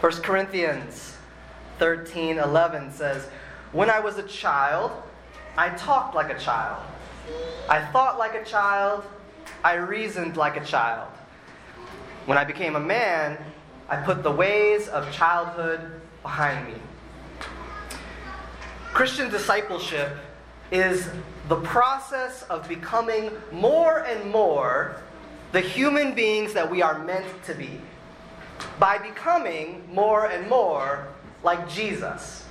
1 0.00 0.12
Corinthians 0.22 1.16
13 1.80 2.38
11 2.38 2.92
says, 2.92 3.26
When 3.72 3.90
I 3.90 3.98
was 3.98 4.16
a 4.16 4.22
child, 4.22 4.92
I 5.56 5.70
talked 5.70 6.14
like 6.14 6.30
a 6.30 6.38
child. 6.38 6.80
I 7.68 7.84
thought 7.86 8.16
like 8.16 8.36
a 8.36 8.44
child. 8.44 9.02
I 9.64 9.74
reasoned 9.74 10.36
like 10.36 10.56
a 10.56 10.64
child. 10.64 11.08
When 12.26 12.38
I 12.38 12.44
became 12.44 12.76
a 12.76 12.80
man, 12.80 13.38
I 13.88 13.96
put 13.96 14.22
the 14.22 14.30
ways 14.30 14.86
of 14.86 15.10
childhood 15.10 15.80
behind 16.22 16.68
me. 16.68 16.74
Christian 18.92 19.30
discipleship 19.30 20.16
is 20.70 21.08
the 21.48 21.56
process 21.56 22.44
of 22.44 22.68
becoming 22.68 23.32
more 23.50 24.04
and 24.04 24.30
more 24.30 25.02
the 25.50 25.60
human 25.60 26.14
beings 26.14 26.52
that 26.52 26.70
we 26.70 26.82
are 26.82 27.02
meant 27.04 27.26
to 27.46 27.54
be 27.54 27.80
by 28.78 28.98
becoming 28.98 29.82
more 29.92 30.26
and 30.26 30.48
more 30.48 31.08
like 31.42 31.68
Jesus, 31.68 32.44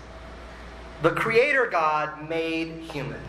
the 1.02 1.12
Creator 1.12 1.68
God 1.68 2.28
made 2.28 2.82
human. 2.82 3.22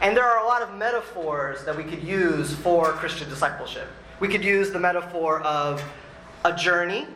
And 0.00 0.16
there 0.16 0.24
are 0.24 0.44
a 0.44 0.46
lot 0.46 0.62
of 0.62 0.76
metaphors 0.76 1.64
that 1.64 1.76
we 1.76 1.84
could 1.84 2.02
use 2.02 2.54
for 2.54 2.92
Christian 2.92 3.28
discipleship. 3.28 3.88
We 4.20 4.28
could 4.28 4.44
use 4.44 4.70
the 4.70 4.78
metaphor 4.78 5.40
of 5.42 5.82
a 6.44 6.54
journey. 6.54 7.06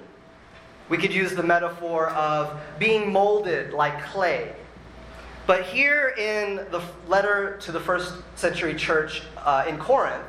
We 0.89 0.99
could 0.99 1.15
use 1.15 1.35
the 1.35 1.43
metaphor 1.43 2.09
of 2.11 2.61
being 2.79 3.13
molded 3.13 3.73
like 3.73 4.05
clay. 4.07 4.53
But 5.47 5.65
here 5.65 6.15
in 6.19 6.57
the 6.71 6.83
letter 7.09 7.57
to 7.63 7.73
the 7.73 7.81
first 7.81 8.15
century 8.37 8.75
church 8.75 9.23
uh, 9.39 9.65
in 9.69 9.79
Corinth, 9.79 10.25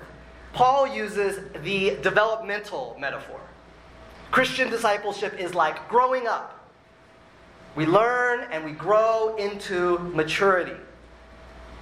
Paul 0.54 0.88
uses 0.88 1.40
the 1.64 1.98
developmental 2.02 2.96
metaphor. 3.00 3.40
Christian 4.34 4.72
discipleship 4.72 5.40
is 5.40 5.54
like 5.54 5.88
growing 5.88 6.26
up. 6.26 6.68
We 7.76 7.86
learn 7.86 8.48
and 8.52 8.66
we 8.66 8.72
grow 8.72 9.36
into 9.36 10.00
maturity. 10.00 10.74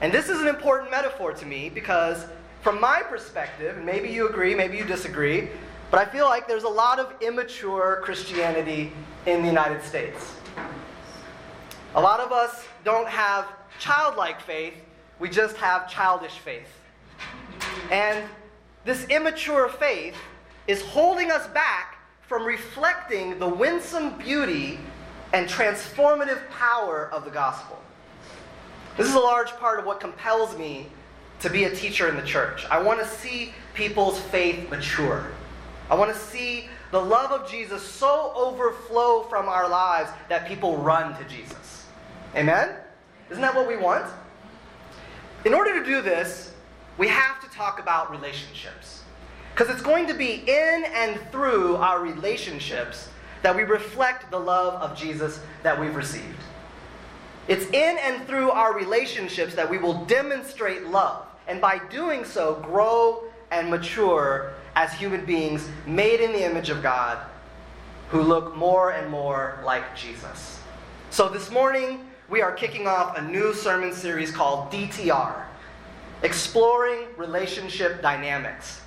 And 0.01 0.11
this 0.11 0.27
is 0.27 0.41
an 0.41 0.49
important 0.49 0.91
metaphor 0.91 1.31
to 1.31 1.45
me 1.45 1.69
because, 1.69 2.25
from 2.59 2.81
my 2.81 3.03
perspective, 3.03 3.77
and 3.77 3.85
maybe 3.85 4.09
you 4.09 4.27
agree, 4.27 4.53
maybe 4.53 4.75
you 4.75 4.83
disagree, 4.83 5.47
but 5.91 6.01
I 6.01 6.03
feel 6.11 6.25
like 6.25 6.45
there's 6.45 6.65
a 6.65 6.69
lot 6.69 6.99
of 6.99 7.13
immature 7.21 8.01
Christianity 8.03 8.91
in 9.25 9.43
the 9.43 9.47
United 9.47 9.81
States. 9.81 10.35
A 11.95 12.01
lot 12.01 12.19
of 12.19 12.33
us 12.33 12.65
don't 12.83 13.07
have 13.07 13.47
childlike 13.79 14.41
faith, 14.41 14.73
we 15.19 15.29
just 15.29 15.55
have 15.55 15.89
childish 15.89 16.37
faith. 16.39 16.67
And 17.89 18.27
this 18.83 19.05
immature 19.05 19.69
faith 19.69 20.17
is 20.67 20.81
holding 20.81 21.31
us 21.31 21.47
back 21.47 21.90
from 22.31 22.45
reflecting 22.45 23.37
the 23.39 23.47
winsome 23.49 24.17
beauty 24.17 24.79
and 25.33 25.49
transformative 25.49 26.49
power 26.49 27.09
of 27.11 27.25
the 27.25 27.29
gospel. 27.29 27.77
This 28.95 29.05
is 29.05 29.15
a 29.15 29.19
large 29.19 29.49
part 29.57 29.79
of 29.79 29.85
what 29.85 29.99
compels 29.99 30.57
me 30.57 30.87
to 31.41 31.49
be 31.49 31.65
a 31.65 31.75
teacher 31.75 32.07
in 32.07 32.15
the 32.15 32.23
church. 32.23 32.65
I 32.71 32.81
want 32.81 33.01
to 33.01 33.05
see 33.05 33.53
people's 33.73 34.17
faith 34.17 34.69
mature. 34.69 35.29
I 35.89 35.95
want 35.95 36.13
to 36.13 36.17
see 36.17 36.69
the 36.91 37.01
love 37.01 37.33
of 37.33 37.51
Jesus 37.51 37.83
so 37.83 38.31
overflow 38.33 39.23
from 39.23 39.49
our 39.49 39.67
lives 39.67 40.09
that 40.29 40.47
people 40.47 40.77
run 40.77 41.13
to 41.17 41.25
Jesus. 41.25 41.85
Amen? 42.33 42.69
Isn't 43.29 43.41
that 43.41 43.53
what 43.53 43.67
we 43.67 43.75
want? 43.75 44.09
In 45.43 45.53
order 45.53 45.77
to 45.77 45.85
do 45.85 46.01
this, 46.01 46.53
we 46.97 47.09
have 47.09 47.41
to 47.41 47.49
talk 47.49 47.81
about 47.81 48.09
relationships. 48.09 49.00
Because 49.53 49.69
it's 49.69 49.81
going 49.81 50.07
to 50.07 50.13
be 50.13 50.43
in 50.47 50.85
and 50.93 51.19
through 51.31 51.75
our 51.77 52.01
relationships 52.01 53.09
that 53.41 53.55
we 53.55 53.63
reflect 53.63 54.31
the 54.31 54.39
love 54.39 54.81
of 54.81 54.97
Jesus 54.97 55.39
that 55.63 55.79
we've 55.79 55.95
received. 55.95 56.25
It's 57.47 57.65
in 57.65 57.97
and 57.97 58.25
through 58.27 58.51
our 58.51 58.73
relationships 58.73 59.55
that 59.55 59.69
we 59.69 59.77
will 59.77 60.05
demonstrate 60.05 60.87
love, 60.87 61.25
and 61.47 61.59
by 61.59 61.79
doing 61.89 62.23
so, 62.23 62.55
grow 62.63 63.23
and 63.51 63.69
mature 63.69 64.53
as 64.75 64.93
human 64.93 65.25
beings 65.25 65.67
made 65.85 66.21
in 66.21 66.31
the 66.31 66.45
image 66.45 66.69
of 66.69 66.81
God 66.81 67.17
who 68.09 68.21
look 68.21 68.55
more 68.55 68.91
and 68.91 69.09
more 69.09 69.59
like 69.65 69.95
Jesus. 69.95 70.59
So 71.09 71.27
this 71.27 71.49
morning, 71.49 72.05
we 72.29 72.41
are 72.41 72.51
kicking 72.51 72.87
off 72.87 73.17
a 73.17 73.21
new 73.21 73.53
sermon 73.53 73.91
series 73.93 74.31
called 74.31 74.71
DTR 74.71 75.43
Exploring 76.23 77.07
Relationship 77.17 78.01
Dynamics. 78.01 78.80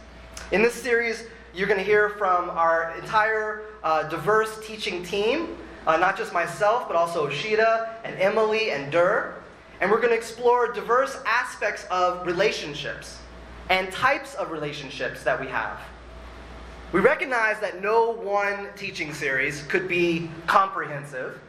In 0.55 0.63
this 0.63 0.75
series, 0.75 1.25
you're 1.53 1.67
going 1.67 1.81
to 1.81 1.85
hear 1.85 2.11
from 2.11 2.49
our 2.49 2.97
entire 2.97 3.63
uh, 3.83 4.05
diverse 4.05 4.65
teaching 4.65 5.03
team, 5.03 5.59
uh, 5.85 5.97
not 5.97 6.17
just 6.17 6.33
myself, 6.33 6.87
but 6.87 6.97
also 6.97 7.29
Shida 7.29 7.89
and 8.05 8.17
Emily 8.21 8.71
and 8.71 8.93
Dur. 8.93 9.35
And 9.81 9.91
we're 9.91 9.97
going 9.97 10.11
to 10.11 10.17
explore 10.17 10.73
diverse 10.73 11.19
aspects 11.27 11.87
of 11.91 12.25
relationships 12.25 13.19
and 13.69 13.91
types 13.91 14.37
of 14.37 14.53
relationships 14.53 15.25
that 15.25 15.41
we 15.41 15.49
have. 15.49 15.81
We 16.93 17.01
recognize 17.01 17.59
that 17.59 17.83
no 17.83 18.13
one 18.13 18.69
teaching 18.77 19.13
series 19.13 19.65
could 19.65 19.89
be 19.89 20.31
comprehensive, 20.47 21.41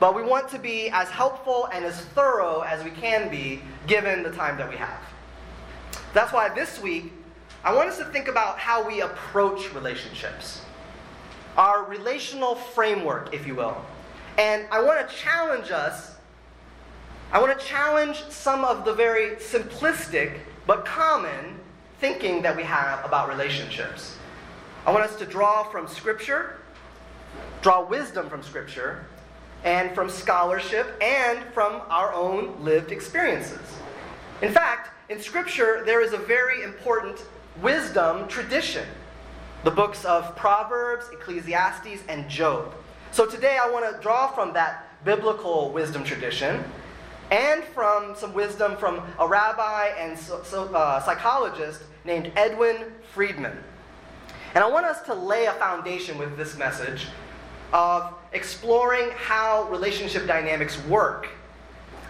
but 0.00 0.16
we 0.16 0.24
want 0.24 0.48
to 0.48 0.58
be 0.58 0.88
as 0.88 1.08
helpful 1.10 1.68
and 1.72 1.84
as 1.84 2.00
thorough 2.06 2.62
as 2.62 2.82
we 2.82 2.90
can 2.90 3.30
be 3.30 3.62
given 3.86 4.24
the 4.24 4.32
time 4.32 4.58
that 4.58 4.68
we 4.68 4.74
have. 4.78 5.00
That's 6.12 6.32
why 6.32 6.48
this 6.48 6.82
week 6.82 7.12
I 7.64 7.72
want 7.72 7.88
us 7.88 7.98
to 7.98 8.04
think 8.06 8.26
about 8.26 8.58
how 8.58 8.86
we 8.86 9.02
approach 9.02 9.72
relationships, 9.72 10.62
our 11.56 11.84
relational 11.84 12.56
framework, 12.56 13.32
if 13.32 13.46
you 13.46 13.54
will. 13.54 13.80
And 14.36 14.66
I 14.72 14.82
want 14.82 15.08
to 15.08 15.14
challenge 15.14 15.70
us, 15.70 16.16
I 17.30 17.40
want 17.40 17.58
to 17.58 17.64
challenge 17.64 18.24
some 18.30 18.64
of 18.64 18.84
the 18.84 18.92
very 18.92 19.36
simplistic 19.36 20.40
but 20.66 20.84
common 20.84 21.60
thinking 22.00 22.42
that 22.42 22.56
we 22.56 22.64
have 22.64 23.04
about 23.04 23.28
relationships. 23.28 24.16
I 24.84 24.90
want 24.90 25.04
us 25.04 25.14
to 25.16 25.24
draw 25.24 25.62
from 25.62 25.86
Scripture, 25.86 26.56
draw 27.62 27.84
wisdom 27.84 28.28
from 28.28 28.42
Scripture, 28.42 29.04
and 29.62 29.94
from 29.94 30.10
scholarship, 30.10 31.00
and 31.00 31.38
from 31.54 31.82
our 31.88 32.12
own 32.12 32.56
lived 32.64 32.90
experiences. 32.90 33.60
In 34.40 34.50
fact, 34.50 34.90
in 35.08 35.20
Scripture, 35.20 35.84
there 35.86 36.00
is 36.00 36.12
a 36.12 36.18
very 36.18 36.64
important 36.64 37.22
wisdom 37.60 38.28
tradition 38.28 38.86
the 39.64 39.70
books 39.70 40.04
of 40.04 40.34
Proverbs, 40.34 41.06
Ecclesiastes, 41.12 42.02
and 42.08 42.28
Job. 42.28 42.74
So 43.12 43.26
today 43.26 43.58
I 43.62 43.70
want 43.70 43.94
to 43.94 44.00
draw 44.02 44.26
from 44.26 44.52
that 44.54 44.88
biblical 45.04 45.70
wisdom 45.70 46.02
tradition 46.02 46.64
and 47.30 47.62
from 47.62 48.16
some 48.16 48.34
wisdom 48.34 48.76
from 48.76 49.00
a 49.20 49.26
rabbi 49.26 49.88
and 49.98 50.18
so, 50.18 50.42
so, 50.42 50.64
uh, 50.74 51.00
psychologist 51.00 51.82
named 52.04 52.32
Edwin 52.34 52.92
Friedman. 53.14 53.56
And 54.54 54.64
I 54.64 54.68
want 54.68 54.84
us 54.84 55.00
to 55.02 55.14
lay 55.14 55.46
a 55.46 55.52
foundation 55.52 56.18
with 56.18 56.36
this 56.36 56.58
message 56.58 57.06
of 57.72 58.14
exploring 58.32 59.10
how 59.16 59.68
relationship 59.70 60.26
dynamics 60.26 60.82
work. 60.86 61.28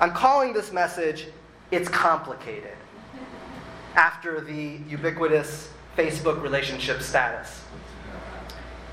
I'm 0.01 0.13
calling 0.13 0.55
this 0.55 0.73
message, 0.73 1.27
It's 1.71 1.89
Complicated 1.89 2.77
after 3.95 4.41
the 4.41 4.79
ubiquitous 4.89 5.71
Facebook 5.97 6.43
relationship 6.43 7.03
status. 7.03 7.63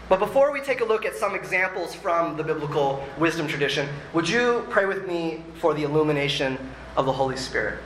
But 0.09 0.19
before 0.19 0.51
we 0.51 0.59
take 0.59 0.81
a 0.81 0.85
look 0.85 1.05
at 1.05 1.15
some 1.15 1.35
examples 1.35 1.93
from 1.93 2.35
the 2.35 2.43
biblical 2.43 3.05
wisdom 3.19 3.47
tradition, 3.47 3.87
would 4.13 4.27
you 4.27 4.65
pray 4.69 4.85
with 4.85 5.07
me 5.07 5.43
for 5.59 5.75
the 5.75 5.83
illumination 5.83 6.57
of 6.97 7.05
the 7.05 7.13
Holy 7.13 7.37
Spirit? 7.37 7.79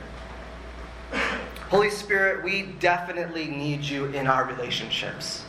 Holy 1.68 1.90
Spirit, 1.90 2.42
we 2.42 2.62
definitely 2.80 3.48
need 3.48 3.82
you 3.82 4.06
in 4.06 4.26
our 4.26 4.46
relationships. 4.46 5.44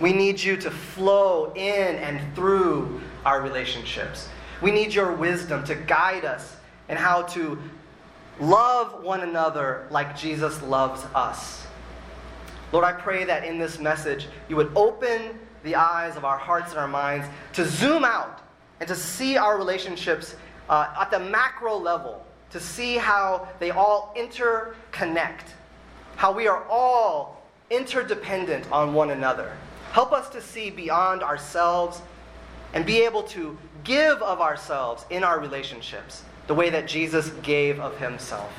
We 0.00 0.12
need 0.12 0.42
you 0.42 0.56
to 0.56 0.70
flow 0.70 1.52
in 1.54 1.96
and 1.96 2.34
through 2.34 3.00
our 3.24 3.40
relationships. 3.40 4.28
We 4.60 4.72
need 4.72 4.92
your 4.92 5.12
wisdom 5.12 5.64
to 5.64 5.74
guide 5.74 6.24
us 6.24 6.56
in 6.88 6.96
how 6.96 7.22
to 7.22 7.58
Love 8.40 9.02
one 9.02 9.20
another 9.20 9.86
like 9.90 10.16
Jesus 10.16 10.60
loves 10.62 11.04
us. 11.14 11.66
Lord, 12.72 12.84
I 12.84 12.92
pray 12.92 13.24
that 13.24 13.44
in 13.44 13.58
this 13.58 13.78
message 13.78 14.28
you 14.48 14.56
would 14.56 14.72
open 14.74 15.38
the 15.62 15.76
eyes 15.76 16.16
of 16.16 16.24
our 16.24 16.38
hearts 16.38 16.70
and 16.70 16.78
our 16.78 16.88
minds 16.88 17.26
to 17.52 17.64
zoom 17.64 18.04
out 18.04 18.40
and 18.80 18.88
to 18.88 18.96
see 18.96 19.36
our 19.36 19.58
relationships 19.58 20.34
uh, 20.68 20.94
at 20.98 21.10
the 21.10 21.20
macro 21.20 21.76
level, 21.76 22.24
to 22.50 22.58
see 22.58 22.96
how 22.96 23.46
they 23.58 23.70
all 23.70 24.14
interconnect, 24.16 25.52
how 26.16 26.32
we 26.32 26.48
are 26.48 26.64
all 26.68 27.42
interdependent 27.70 28.70
on 28.72 28.94
one 28.94 29.10
another. 29.10 29.52
Help 29.92 30.12
us 30.12 30.28
to 30.30 30.40
see 30.40 30.70
beyond 30.70 31.22
ourselves 31.22 32.00
and 32.72 32.86
be 32.86 33.02
able 33.02 33.22
to 33.22 33.56
give 33.84 34.22
of 34.22 34.40
ourselves 34.40 35.04
in 35.10 35.22
our 35.22 35.38
relationships 35.38 36.24
the 36.46 36.54
way 36.54 36.70
that 36.70 36.86
Jesus 36.86 37.30
gave 37.42 37.80
of 37.80 37.98
himself. 37.98 38.52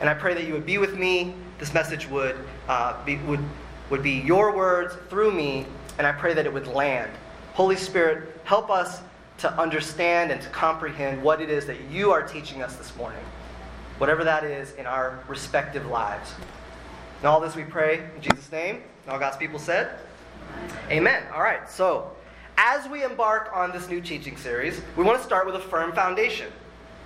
And 0.00 0.08
I 0.08 0.14
pray 0.14 0.34
that 0.34 0.46
you 0.46 0.52
would 0.52 0.66
be 0.66 0.78
with 0.78 0.98
me. 0.98 1.34
This 1.58 1.74
message 1.74 2.08
would, 2.08 2.36
uh, 2.68 3.04
be, 3.04 3.16
would, 3.18 3.40
would 3.90 4.02
be 4.02 4.12
your 4.12 4.56
words 4.56 4.96
through 5.08 5.32
me, 5.32 5.66
and 5.98 6.06
I 6.06 6.12
pray 6.12 6.34
that 6.34 6.46
it 6.46 6.52
would 6.52 6.66
land 6.66 7.10
Holy 7.54 7.76
Spirit, 7.76 8.40
help 8.44 8.70
us 8.70 9.02
to 9.38 9.52
understand 9.58 10.30
and 10.30 10.40
to 10.40 10.48
comprehend 10.50 11.22
what 11.22 11.40
it 11.40 11.50
is 11.50 11.66
that 11.66 11.80
you 11.90 12.10
are 12.10 12.22
teaching 12.22 12.62
us 12.62 12.76
this 12.76 12.96
morning, 12.96 13.22
whatever 13.98 14.24
that 14.24 14.44
is 14.44 14.72
in 14.72 14.86
our 14.86 15.22
respective 15.28 15.86
lives. 15.86 16.32
And 17.18 17.26
all 17.26 17.40
this 17.40 17.56
we 17.56 17.64
pray 17.64 18.04
in 18.16 18.22
Jesus' 18.22 18.50
name. 18.52 18.82
All 19.08 19.18
God's 19.18 19.36
people 19.36 19.58
said, 19.58 19.90
Amen. 20.90 21.22
All 21.34 21.42
right, 21.42 21.68
so 21.68 22.10
as 22.62 22.86
we 22.90 23.02
embark 23.02 23.50
on 23.54 23.72
this 23.72 23.88
new 23.88 24.02
teaching 24.02 24.36
series, 24.36 24.82
we 24.94 25.02
want 25.02 25.18
to 25.18 25.24
start 25.24 25.46
with 25.46 25.54
a 25.56 25.60
firm 25.60 25.92
foundation 25.92 26.52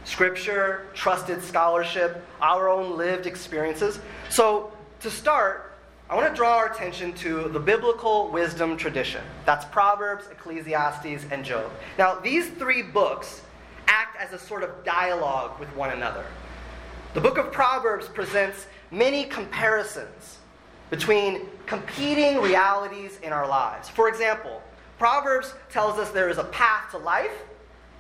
scripture, 0.03 0.87
trusted 0.93 1.41
scholarship, 1.43 2.23
our 2.43 2.69
own 2.69 2.99
lived 2.99 3.27
experiences. 3.27 4.01
So, 4.29 4.71
to 5.01 5.11
start, 5.11 5.73
I 6.11 6.17
want 6.17 6.29
to 6.29 6.35
draw 6.35 6.57
our 6.57 6.71
attention 6.71 7.15
to 7.15 7.49
the 7.49 7.61
biblical 7.61 8.29
wisdom 8.31 8.77
tradition. 8.77 9.23
That's 9.47 9.65
Proverbs, 9.67 10.27
Ecclesiastes, 10.31 11.25
and 11.31 11.43
Job. 11.43 11.71
Now, 11.97 12.17
these 12.17 12.49
three 12.51 12.83
books 12.83 13.41
act 13.87 14.21
as 14.21 14.33
a 14.33 14.39
sort 14.39 14.63
of 14.63 14.85
dialogue 14.85 15.59
with 15.59 15.75
one 15.77 15.91
another. 15.91 16.27
The 17.15 17.21
book 17.21 17.39
of 17.39 17.51
Proverbs 17.53 18.09
presents 18.09 18.67
many 18.91 19.25
comparisons 19.25 20.39
between 20.91 21.47
competing 21.65 22.43
realities 22.43 23.21
in 23.23 23.33
our 23.33 23.49
lives. 23.49 23.89
For 23.89 24.09
example, 24.09 24.61
Proverbs 25.05 25.53
tells 25.69 25.99
us 25.99 26.11
there 26.13 26.31
is 26.31 26.39
a 26.39 26.45
path 26.45 26.91
to 26.93 26.97
life 26.97 27.43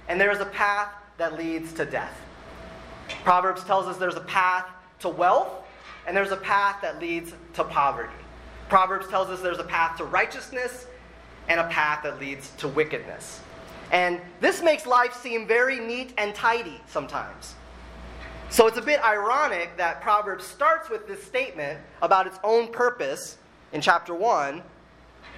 and 0.08 0.18
there 0.18 0.30
is 0.30 0.40
a 0.40 0.46
path 0.46 0.88
that 1.18 1.36
leads 1.36 1.70
to 1.74 1.84
death. 1.84 2.18
Proverbs 3.24 3.62
tells 3.64 3.86
us 3.86 3.98
there's 3.98 4.14
a 4.14 4.22
path 4.22 4.64
to 5.00 5.10
wealth 5.10 5.50
and 6.06 6.16
there's 6.16 6.30
a 6.30 6.36
path 6.38 6.76
that 6.80 7.00
leads 7.00 7.34
to 7.52 7.64
poverty. 7.64 8.14
Proverbs 8.70 9.06
tells 9.08 9.28
us 9.28 9.42
there's 9.42 9.58
a 9.58 9.64
path 9.64 9.98
to 9.98 10.04
righteousness 10.04 10.86
and 11.50 11.60
a 11.60 11.68
path 11.68 12.04
that 12.04 12.18
leads 12.18 12.48
to 12.56 12.68
wickedness. 12.68 13.42
And 13.92 14.18
this 14.40 14.62
makes 14.62 14.86
life 14.86 15.12
seem 15.12 15.46
very 15.46 15.80
neat 15.80 16.14
and 16.16 16.34
tidy 16.34 16.80
sometimes. 16.86 17.54
So 18.48 18.66
it's 18.66 18.78
a 18.78 18.82
bit 18.82 19.04
ironic 19.04 19.76
that 19.76 20.00
Proverbs 20.00 20.46
starts 20.46 20.88
with 20.88 21.06
this 21.06 21.22
statement 21.22 21.80
about 22.00 22.26
its 22.26 22.38
own 22.42 22.72
purpose 22.72 23.36
in 23.74 23.82
chapter 23.82 24.14
1. 24.14 24.62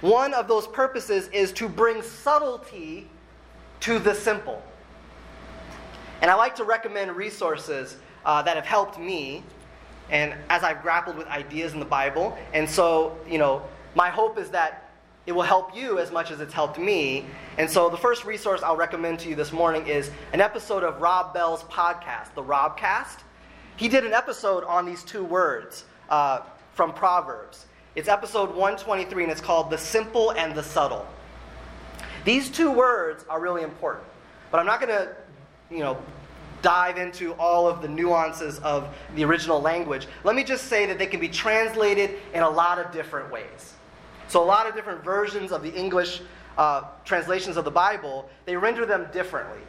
One 0.01 0.33
of 0.33 0.47
those 0.47 0.67
purposes 0.67 1.27
is 1.29 1.51
to 1.53 1.67
bring 1.67 2.01
subtlety 2.01 3.07
to 3.81 3.99
the 3.99 4.13
simple. 4.13 4.61
And 6.21 6.29
I 6.31 6.35
like 6.35 6.55
to 6.55 6.63
recommend 6.63 7.15
resources 7.15 7.97
uh, 8.25 8.41
that 8.43 8.55
have 8.55 8.65
helped 8.65 8.99
me 8.99 9.43
and 10.09 10.33
as 10.49 10.63
I've 10.63 10.81
grappled 10.81 11.17
with 11.17 11.27
ideas 11.27 11.73
in 11.73 11.79
the 11.79 11.85
Bible. 11.85 12.37
And 12.53 12.69
so, 12.69 13.17
you 13.27 13.37
know, 13.37 13.63
my 13.95 14.09
hope 14.09 14.37
is 14.37 14.49
that 14.51 14.91
it 15.25 15.33
will 15.33 15.43
help 15.43 15.75
you 15.75 15.99
as 15.99 16.11
much 16.11 16.31
as 16.31 16.39
it's 16.39 16.53
helped 16.53 16.79
me. 16.79 17.25
And 17.57 17.69
so, 17.69 17.89
the 17.89 17.97
first 17.97 18.23
resource 18.23 18.63
I'll 18.63 18.77
recommend 18.77 19.19
to 19.19 19.29
you 19.29 19.35
this 19.35 19.51
morning 19.51 19.85
is 19.85 20.09
an 20.31 20.39
episode 20.39 20.83
of 20.83 21.01
Rob 21.01 21.33
Bell's 21.33 21.63
podcast, 21.63 22.33
the 22.33 22.43
Robcast. 22.43 23.17
He 23.75 23.89
did 23.89 24.05
an 24.05 24.13
episode 24.13 24.63
on 24.63 24.85
these 24.85 25.03
two 25.03 25.25
words 25.25 25.83
uh, 26.09 26.41
from 26.73 26.93
Proverbs. 26.93 27.65
It's 27.97 28.07
episode 28.07 28.49
123, 28.49 29.23
and 29.23 29.31
it's 29.31 29.41
called 29.41 29.71
The 29.71 29.77
Simple 29.79 30.29
and 30.33 30.53
the 30.53 30.61
Subtle. 30.61 31.03
These 32.25 32.51
two 32.51 32.71
words 32.71 33.25
are 33.27 33.41
really 33.41 33.63
important, 33.63 34.05
but 34.51 34.59
I'm 34.59 34.67
not 34.67 34.79
going 34.79 34.95
to, 34.95 35.15
you 35.71 35.79
know, 35.79 35.97
dive 36.61 36.99
into 36.99 37.33
all 37.39 37.67
of 37.67 37.81
the 37.81 37.87
nuances 37.87 38.59
of 38.59 38.87
the 39.15 39.25
original 39.25 39.59
language. 39.59 40.05
Let 40.23 40.35
me 40.35 40.43
just 40.43 40.65
say 40.65 40.85
that 40.85 40.99
they 40.99 41.07
can 41.07 41.19
be 41.19 41.27
translated 41.27 42.11
in 42.35 42.43
a 42.43 42.49
lot 42.51 42.77
of 42.77 42.91
different 42.91 43.31
ways. 43.31 43.73
So, 44.27 44.43
a 44.43 44.45
lot 44.45 44.67
of 44.67 44.75
different 44.75 45.03
versions 45.03 45.51
of 45.51 45.63
the 45.63 45.73
English 45.73 46.21
uh, 46.55 46.83
translations 47.03 47.57
of 47.57 47.65
the 47.65 47.71
Bible, 47.71 48.29
they 48.45 48.55
render 48.55 48.85
them 48.85 49.07
differently. 49.11 49.63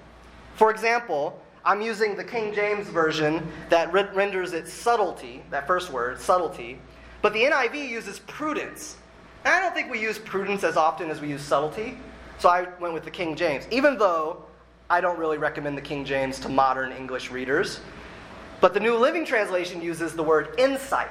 For 0.57 0.71
example, 0.71 1.43
I'm 1.65 1.81
using 1.81 2.15
the 2.15 2.25
King 2.25 2.53
James 2.53 2.89
Version 2.89 3.51
that 3.71 3.91
re- 3.91 4.07
renders 4.13 4.53
it 4.53 4.69
subtlety, 4.69 5.43
that 5.49 5.67
first 5.67 5.91
word, 5.91 6.21
subtlety, 6.21 6.79
but 7.23 7.33
the 7.33 7.43
NIV 7.43 7.89
uses 7.89 8.21
prudence. 8.21 8.97
And 9.45 9.55
I 9.55 9.61
don't 9.61 9.75
think 9.75 9.91
we 9.91 10.01
use 10.01 10.19
prudence 10.19 10.65
as 10.65 10.77
often 10.77 11.11
as 11.11 11.21
we 11.21 11.29
use 11.29 11.43
subtlety, 11.43 11.99
so 12.39 12.49
I 12.49 12.67
went 12.81 12.95
with 12.95 13.05
the 13.05 13.11
King 13.11 13.35
James, 13.35 13.67
even 13.71 13.99
though 13.99 14.45
I 14.91 15.01
don't 15.01 15.19
really 15.19 15.39
recommend 15.39 15.77
the 15.77 15.83
King 15.83 16.05
James 16.05 16.39
to 16.41 16.49
modern 16.49 16.93
English 16.93 17.31
readers. 17.31 17.81
But 18.61 18.75
the 18.75 18.81
New 18.81 18.97
Living 18.97 19.25
Translation 19.25 19.83
uses 19.83 20.15
the 20.15 20.23
word 20.23 20.55
insight. 20.59 21.09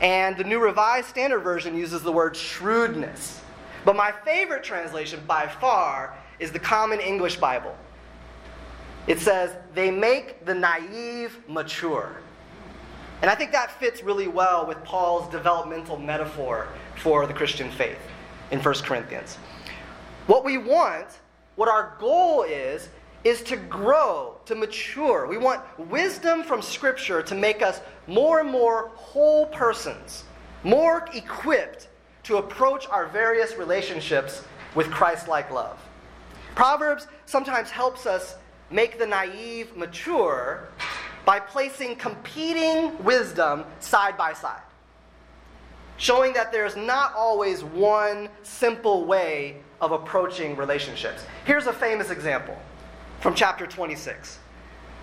And 0.00 0.36
the 0.36 0.44
New 0.44 0.60
Revised 0.60 1.08
Standard 1.08 1.40
Version 1.40 1.76
uses 1.76 2.02
the 2.02 2.12
word 2.12 2.36
shrewdness. 2.36 3.40
But 3.84 3.96
my 3.96 4.12
favorite 4.24 4.62
translation 4.62 5.20
by 5.26 5.46
far 5.46 6.16
is 6.38 6.52
the 6.52 6.58
Common 6.58 7.00
English 7.00 7.36
Bible. 7.36 7.76
It 9.06 9.18
says, 9.18 9.56
they 9.74 9.90
make 9.90 10.44
the 10.44 10.54
naive 10.54 11.38
mature. 11.48 12.16
And 13.22 13.30
I 13.30 13.34
think 13.34 13.52
that 13.52 13.70
fits 13.78 14.02
really 14.02 14.28
well 14.28 14.66
with 14.66 14.82
Paul's 14.84 15.30
developmental 15.30 15.98
metaphor 15.98 16.68
for 16.96 17.26
the 17.26 17.34
Christian 17.34 17.70
faith 17.70 17.98
in 18.50 18.60
1 18.60 18.74
Corinthians. 18.76 19.36
What 20.26 20.44
we 20.44 20.58
want 20.58 21.06
what 21.60 21.68
our 21.68 21.94
goal 21.98 22.42
is, 22.44 22.88
is 23.22 23.42
to 23.42 23.54
grow, 23.54 24.38
to 24.46 24.54
mature. 24.54 25.26
We 25.26 25.36
want 25.36 25.60
wisdom 25.90 26.42
from 26.42 26.62
Scripture 26.62 27.22
to 27.22 27.34
make 27.34 27.60
us 27.60 27.82
more 28.06 28.40
and 28.40 28.50
more 28.50 28.88
whole 28.94 29.44
persons, 29.44 30.24
more 30.64 31.06
equipped 31.12 31.88
to 32.22 32.38
approach 32.38 32.88
our 32.88 33.08
various 33.08 33.56
relationships 33.56 34.42
with 34.74 34.90
Christ 34.90 35.28
like 35.28 35.50
love. 35.50 35.78
Proverbs 36.54 37.08
sometimes 37.26 37.68
helps 37.68 38.06
us 38.06 38.36
make 38.70 38.98
the 38.98 39.06
naive 39.06 39.76
mature 39.76 40.68
by 41.24 41.40
placing 41.40 41.96
competing 41.96 43.02
wisdom 43.04 43.64
side 43.78 44.16
by 44.16 44.32
side, 44.32 44.62
showing 45.96 46.32
that 46.32 46.52
there's 46.52 46.76
not 46.76 47.14
always 47.14 47.62
one 47.62 48.28
simple 48.42 49.04
way 49.04 49.56
of 49.80 49.92
approaching 49.92 50.56
relationships. 50.56 51.24
Here's 51.44 51.66
a 51.66 51.72
famous 51.72 52.10
example 52.10 52.58
from 53.20 53.34
chapter 53.34 53.66
26. 53.66 54.38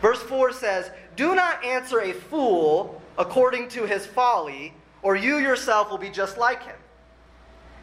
Verse 0.02 0.22
4 0.22 0.54
says, 0.54 0.92
Do 1.16 1.36
not 1.36 1.64
answer 1.64 2.02
a 2.02 2.14
fool 2.14 3.02
according 3.18 3.70
to 3.70 3.86
his 3.86 4.06
folly, 4.06 4.74
or 5.02 5.16
you 5.16 5.38
yourself 5.38 5.90
will 5.90 5.98
be 5.98 6.10
just 6.10 6.38
like 6.38 6.64
him. 6.64 6.76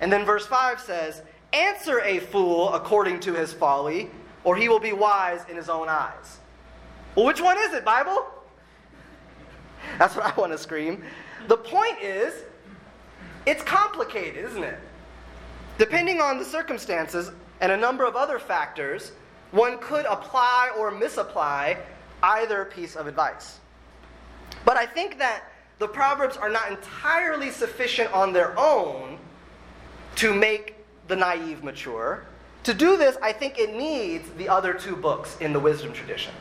And 0.00 0.12
then 0.12 0.25
verse 0.25 0.46
5 0.46 0.81
says, 0.81 1.22
Answer 1.52 2.00
a 2.00 2.19
fool 2.19 2.72
according 2.72 3.20
to 3.20 3.34
his 3.34 3.53
folly, 3.53 4.10
or 4.43 4.56
he 4.56 4.69
will 4.69 4.81
be 4.81 4.93
wise 4.93 5.44
in 5.48 5.56
his 5.56 5.69
own 5.69 5.88
eyes. 5.88 6.38
Well, 7.14 7.26
which 7.26 7.40
one 7.40 7.56
is 7.58 7.72
it, 7.72 7.84
Bible? 7.84 8.26
That's 9.98 10.16
what 10.16 10.24
I 10.24 10.40
want 10.40 10.52
to 10.52 10.58
scream. 10.58 11.04
The 11.46 11.56
point 11.56 12.02
is, 12.02 12.42
it's 13.46 13.62
complicated, 13.62 14.44
isn't 14.44 14.64
it? 14.64 14.78
Depending 15.78 16.20
on 16.20 16.38
the 16.38 16.44
circumstances 16.44 17.30
and 17.60 17.70
a 17.70 17.76
number 17.76 18.04
of 18.04 18.16
other 18.16 18.38
factors, 18.38 19.12
one 19.52 19.78
could 19.78 20.06
apply 20.06 20.70
or 20.76 20.90
misapply 20.90 21.76
either 22.22 22.64
piece 22.64 22.96
of 22.96 23.06
advice. 23.06 23.60
But 24.64 24.76
I 24.76 24.86
think 24.86 25.18
that 25.18 25.44
the 25.78 25.86
Proverbs 25.86 26.36
are 26.36 26.48
not 26.48 26.70
entirely 26.70 27.50
sufficient 27.50 28.12
on 28.12 28.32
their 28.32 28.58
own 28.58 29.18
to 30.16 30.34
make 30.34 30.76
the 31.06 31.16
naive 31.16 31.62
mature. 31.62 32.24
To 32.64 32.74
do 32.74 32.96
this, 32.96 33.16
I 33.22 33.32
think 33.32 33.58
it 33.58 33.74
needs 33.74 34.30
the 34.30 34.48
other 34.48 34.72
two 34.72 34.96
books 34.96 35.36
in 35.40 35.52
the 35.52 35.60
wisdom 35.60 35.92
tradition 35.92 36.32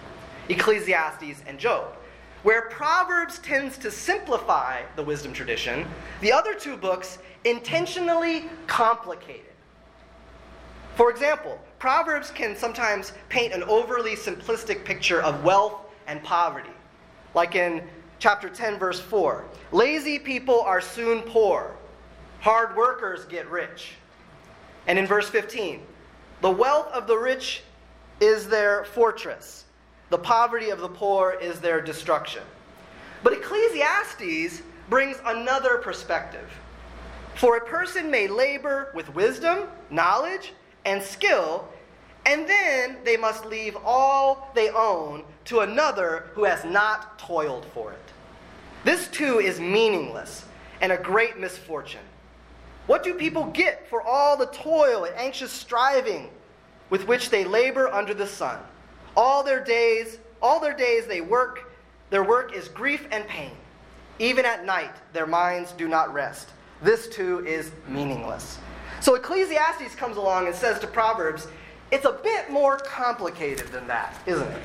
Ecclesiastes 0.49 1.43
and 1.47 1.57
Job. 1.59 1.95
Where 2.43 2.63
Proverbs 2.69 3.39
tends 3.39 3.77
to 3.77 3.89
simplify 3.89 4.81
the 4.95 5.03
wisdom 5.03 5.31
tradition, 5.31 5.85
the 6.19 6.31
other 6.31 6.53
two 6.53 6.75
books 6.75 7.19
intentionally 7.45 8.45
complicate 8.67 9.37
it. 9.37 9.55
For 10.95 11.09
example, 11.09 11.59
Proverbs 11.79 12.31
can 12.31 12.55
sometimes 12.55 13.13
paint 13.29 13.53
an 13.53 13.63
overly 13.63 14.15
simplistic 14.15 14.85
picture 14.85 15.21
of 15.21 15.43
wealth 15.43 15.73
and 16.07 16.21
poverty. 16.23 16.69
Like 17.33 17.55
in 17.55 17.83
chapter 18.19 18.49
10, 18.49 18.77
verse 18.77 18.99
4 18.99 19.43
Lazy 19.71 20.19
people 20.19 20.61
are 20.61 20.81
soon 20.81 21.21
poor, 21.21 21.75
hard 22.41 22.75
workers 22.75 23.25
get 23.25 23.49
rich. 23.49 23.93
And 24.87 24.99
in 24.99 25.07
verse 25.07 25.29
15, 25.29 25.81
the 26.41 26.51
wealth 26.51 26.87
of 26.87 27.07
the 27.07 27.17
rich 27.17 27.63
is 28.19 28.47
their 28.47 28.85
fortress, 28.85 29.62
the 30.13 30.17
poverty 30.19 30.69
of 30.69 30.79
the 30.79 30.87
poor 30.87 31.35
is 31.41 31.59
their 31.59 31.81
destruction. 31.81 32.43
But 33.23 33.33
Ecclesiastes 33.33 34.61
brings 34.87 35.17
another 35.25 35.79
perspective. 35.79 36.47
For 37.33 37.57
a 37.57 37.65
person 37.65 38.11
may 38.11 38.27
labor 38.27 38.91
with 38.93 39.15
wisdom, 39.15 39.63
knowledge, 39.89 40.53
and 40.85 41.01
skill, 41.01 41.67
and 42.27 42.47
then 42.47 42.97
they 43.03 43.17
must 43.17 43.47
leave 43.47 43.75
all 43.83 44.51
they 44.53 44.69
own 44.69 45.23
to 45.45 45.61
another 45.61 46.29
who 46.35 46.43
has 46.43 46.63
not 46.63 47.17
toiled 47.17 47.65
for 47.73 47.91
it. 47.91 48.13
This 48.83 49.07
too 49.07 49.39
is 49.39 49.59
meaningless 49.59 50.45
and 50.79 50.91
a 50.91 50.97
great 50.97 51.39
misfortune. 51.39 52.05
What 52.85 53.03
do 53.03 53.15
people 53.15 53.45
get 53.45 53.89
for 53.89 54.03
all 54.03 54.37
the 54.37 54.45
toil 54.45 55.05
and 55.05 55.15
anxious 55.15 55.51
striving 55.51 56.29
with 56.91 57.07
which 57.07 57.31
they 57.31 57.45
labor 57.45 57.87
under 57.87 58.13
the 58.13 58.27
sun? 58.27 58.59
All 59.15 59.43
their 59.43 59.63
days, 59.63 60.19
all 60.41 60.59
their 60.59 60.75
days 60.75 61.05
they 61.05 61.21
work, 61.21 61.71
their 62.09 62.23
work 62.23 62.55
is 62.55 62.67
grief 62.67 63.07
and 63.11 63.27
pain. 63.27 63.51
Even 64.19 64.45
at 64.45 64.65
night, 64.65 64.95
their 65.13 65.27
minds 65.27 65.71
do 65.71 65.87
not 65.87 66.13
rest. 66.13 66.49
This 66.81 67.07
too 67.07 67.45
is 67.45 67.71
meaningless. 67.87 68.59
So 68.99 69.15
Ecclesiastes 69.15 69.95
comes 69.95 70.17
along 70.17 70.47
and 70.47 70.55
says 70.55 70.79
to 70.79 70.87
Proverbs, 70.87 71.47
it's 71.91 72.05
a 72.05 72.19
bit 72.23 72.49
more 72.49 72.77
complicated 72.77 73.67
than 73.67 73.87
that, 73.87 74.15
isn't 74.25 74.47
it? 74.47 74.61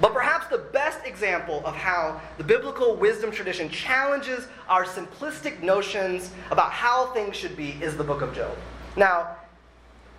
But 0.00 0.12
perhaps 0.12 0.48
the 0.48 0.58
best 0.58 1.04
example 1.06 1.62
of 1.64 1.76
how 1.76 2.20
the 2.36 2.44
biblical 2.44 2.96
wisdom 2.96 3.30
tradition 3.30 3.68
challenges 3.68 4.48
our 4.68 4.84
simplistic 4.84 5.62
notions 5.62 6.32
about 6.50 6.72
how 6.72 7.06
things 7.12 7.36
should 7.36 7.56
be 7.56 7.76
is 7.80 7.96
the 7.96 8.04
book 8.04 8.20
of 8.20 8.34
Job. 8.34 8.56
Now, 8.96 9.36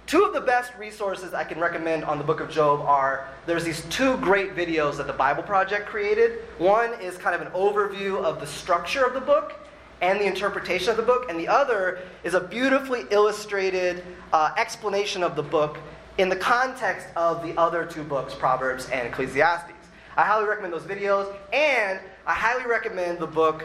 two 0.08 0.24
of 0.24 0.34
the 0.34 0.42
best 0.42 0.72
resources 0.78 1.34
I 1.34 1.44
can 1.44 1.60
recommend 1.60 2.04
on 2.04 2.18
the 2.18 2.24
book 2.24 2.40
of 2.40 2.50
Job 2.50 2.82
are 2.82 3.28
there's 3.46 3.64
these 3.64 3.84
two 3.86 4.18
great 4.18 4.56
videos 4.56 4.98
that 4.98 5.08
the 5.08 5.14
Bible 5.14 5.44
Project 5.44 5.88
created. 5.88 6.44
One 6.58 6.94
is 7.02 7.18
kind 7.18 7.36
of 7.36 7.42
an 7.42 7.52
overview 7.54 8.24
of 8.24 8.40
the 8.40 8.48
structure 8.48 9.04
of 9.04 9.14
the 9.14 9.22
book 9.22 9.54
and 10.02 10.20
the 10.20 10.26
interpretation 10.26 10.90
of 10.90 10.98
the 10.98 11.04
book, 11.04 11.30
and 11.30 11.40
the 11.40 11.48
other 11.48 12.02
is 12.24 12.34
a 12.34 12.40
beautifully 12.40 13.06
illustrated 13.10 14.04
uh, 14.34 14.52
explanation 14.58 15.24
of 15.24 15.36
the 15.36 15.44
book 15.44 15.80
in 16.18 16.30
the 16.30 16.36
context 16.36 17.08
of 17.16 17.42
the 17.42 17.58
other 17.60 17.86
two 17.86 18.04
books, 18.04 18.36
Proverbs 18.36 18.90
and 18.90 19.08
Ecclesiastes. 19.08 19.72
I 20.18 20.24
highly 20.24 20.48
recommend 20.48 20.74
those 20.74 20.84
videos, 20.84 21.36
and 21.52 22.00
I 22.28 22.34
highly 22.34 22.66
recommend 22.66 23.20
the 23.20 23.28
book 23.28 23.64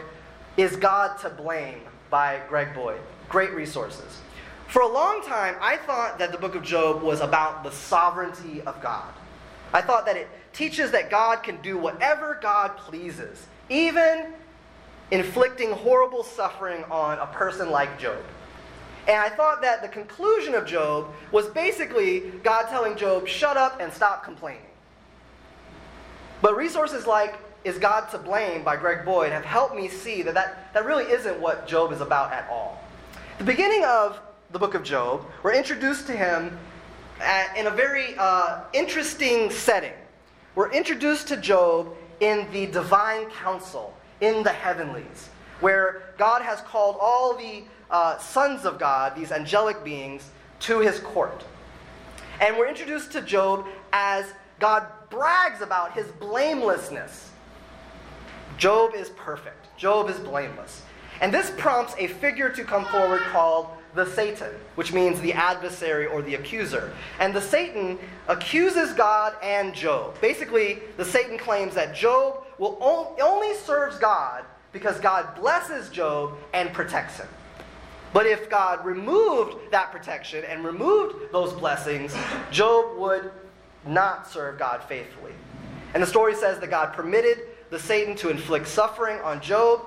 Is 0.57 0.75
God 0.75 1.17
to 1.19 1.29
Blame 1.29 1.81
by 2.09 2.41
Greg 2.49 2.73
Boyd. 2.73 2.99
Great 3.29 3.53
resources. 3.53 4.19
For 4.71 4.83
a 4.83 4.87
long 4.87 5.21
time, 5.21 5.57
I 5.59 5.75
thought 5.75 6.17
that 6.19 6.31
the 6.31 6.37
book 6.37 6.55
of 6.55 6.63
Job 6.63 7.01
was 7.01 7.19
about 7.19 7.61
the 7.65 7.71
sovereignty 7.71 8.61
of 8.61 8.81
God. 8.81 9.11
I 9.73 9.81
thought 9.81 10.05
that 10.05 10.15
it 10.15 10.29
teaches 10.53 10.91
that 10.91 11.09
God 11.09 11.43
can 11.43 11.61
do 11.61 11.77
whatever 11.77 12.39
God 12.41 12.77
pleases, 12.77 13.45
even 13.67 14.27
inflicting 15.11 15.71
horrible 15.71 16.23
suffering 16.23 16.85
on 16.85 17.19
a 17.19 17.25
person 17.25 17.69
like 17.69 17.99
Job. 17.99 18.23
And 19.09 19.17
I 19.17 19.27
thought 19.27 19.61
that 19.61 19.81
the 19.81 19.89
conclusion 19.89 20.55
of 20.55 20.65
Job 20.65 21.07
was 21.33 21.47
basically 21.47 22.31
God 22.41 22.69
telling 22.69 22.95
Job, 22.95 23.27
shut 23.27 23.57
up 23.57 23.81
and 23.81 23.91
stop 23.91 24.23
complaining. 24.23 24.61
But 26.41 26.55
resources 26.55 27.05
like 27.05 27.35
Is 27.65 27.77
God 27.77 28.09
to 28.11 28.17
Blame 28.17 28.63
by 28.63 28.77
Greg 28.77 29.03
Boyd 29.03 29.33
have 29.33 29.43
helped 29.43 29.75
me 29.75 29.89
see 29.89 30.21
that 30.21 30.33
that, 30.33 30.73
that 30.73 30.85
really 30.85 31.11
isn't 31.11 31.41
what 31.41 31.67
Job 31.67 31.91
is 31.91 31.99
about 31.99 32.31
at 32.31 32.47
all. 32.49 32.81
The 33.37 33.43
beginning 33.43 33.83
of 33.83 34.17
the 34.51 34.59
book 34.59 34.73
of 34.73 34.83
Job, 34.83 35.25
we're 35.43 35.53
introduced 35.53 36.07
to 36.07 36.13
him 36.13 36.57
at, 37.21 37.55
in 37.55 37.67
a 37.67 37.69
very 37.69 38.15
uh, 38.17 38.61
interesting 38.73 39.49
setting. 39.49 39.93
We're 40.55 40.71
introduced 40.71 41.29
to 41.29 41.37
Job 41.37 41.95
in 42.19 42.45
the 42.51 42.65
divine 42.65 43.29
council 43.29 43.95
in 44.19 44.43
the 44.43 44.51
heavenlies, 44.51 45.29
where 45.61 46.13
God 46.17 46.41
has 46.41 46.59
called 46.61 46.97
all 46.99 47.35
the 47.35 47.63
uh, 47.89 48.17
sons 48.17 48.65
of 48.65 48.77
God, 48.77 49.15
these 49.15 49.31
angelic 49.31 49.85
beings, 49.85 50.29
to 50.61 50.79
his 50.79 50.99
court. 50.99 51.45
And 52.41 52.57
we're 52.57 52.67
introduced 52.67 53.13
to 53.13 53.21
Job 53.21 53.65
as 53.93 54.25
God 54.59 54.85
brags 55.09 55.61
about 55.61 55.93
his 55.93 56.07
blamelessness. 56.19 57.31
Job 58.57 58.95
is 58.95 59.09
perfect, 59.11 59.77
Job 59.77 60.09
is 60.09 60.19
blameless. 60.19 60.81
And 61.21 61.33
this 61.33 61.51
prompts 61.57 61.95
a 61.97 62.07
figure 62.07 62.49
to 62.49 62.63
come 62.63 62.83
forward 62.85 63.21
called 63.21 63.67
the 63.93 64.05
Satan, 64.05 64.51
which 64.75 64.93
means 64.93 65.19
the 65.21 65.33
adversary 65.33 66.05
or 66.05 66.21
the 66.21 66.35
accuser. 66.35 66.93
And 67.19 67.33
the 67.33 67.41
Satan 67.41 67.99
accuses 68.27 68.93
God 68.93 69.35
and 69.43 69.73
Job. 69.73 70.19
Basically, 70.21 70.79
the 70.97 71.05
Satan 71.05 71.37
claims 71.37 71.75
that 71.75 71.95
Job 71.95 72.43
will 72.57 72.77
only 72.81 73.55
serves 73.55 73.97
God 73.97 74.45
because 74.71 74.99
God 74.99 75.35
blesses 75.35 75.89
Job 75.89 76.37
and 76.53 76.71
protects 76.71 77.17
him. 77.17 77.27
But 78.13 78.25
if 78.25 78.49
God 78.49 78.85
removed 78.85 79.71
that 79.71 79.91
protection 79.91 80.43
and 80.45 80.63
removed 80.63 81.31
those 81.31 81.53
blessings, 81.53 82.13
Job 82.51 82.97
would 82.97 83.31
not 83.85 84.27
serve 84.29 84.59
God 84.59 84.83
faithfully. 84.83 85.33
And 85.93 86.03
the 86.03 86.07
story 86.07 86.35
says 86.35 86.59
that 86.59 86.69
God 86.69 86.93
permitted 86.93 87.39
the 87.69 87.79
Satan 87.79 88.15
to 88.17 88.29
inflict 88.29 88.67
suffering 88.67 89.19
on 89.21 89.41
Job. 89.41 89.81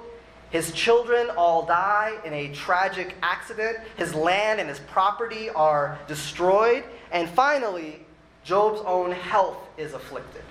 His 0.55 0.71
children 0.71 1.31
all 1.37 1.67
die 1.67 2.17
in 2.25 2.33
a 2.33 2.55
tragic 2.55 3.17
accident. 3.25 3.77
His 3.97 4.15
land 4.15 4.61
and 4.61 4.69
his 4.69 4.79
property 4.79 5.51
are 5.51 5.99
destroyed. 6.07 6.85
And 7.11 7.29
finally, 7.29 8.07
Job's 8.45 8.81
own 8.87 9.11
health 9.11 9.59
is 9.77 9.95
afflicted. 9.95 10.45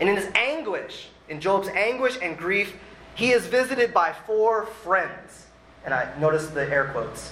And 0.00 0.08
in 0.08 0.16
his 0.16 0.28
anguish, 0.34 1.10
in 1.28 1.40
Job's 1.40 1.68
anguish 1.68 2.18
and 2.20 2.36
grief, 2.36 2.74
he 3.14 3.30
is 3.30 3.46
visited 3.46 3.94
by 3.94 4.12
four 4.26 4.66
friends. 4.66 5.46
And 5.84 5.94
I 5.94 6.12
notice 6.18 6.48
the 6.48 6.68
air 6.68 6.86
quotes. 6.86 7.30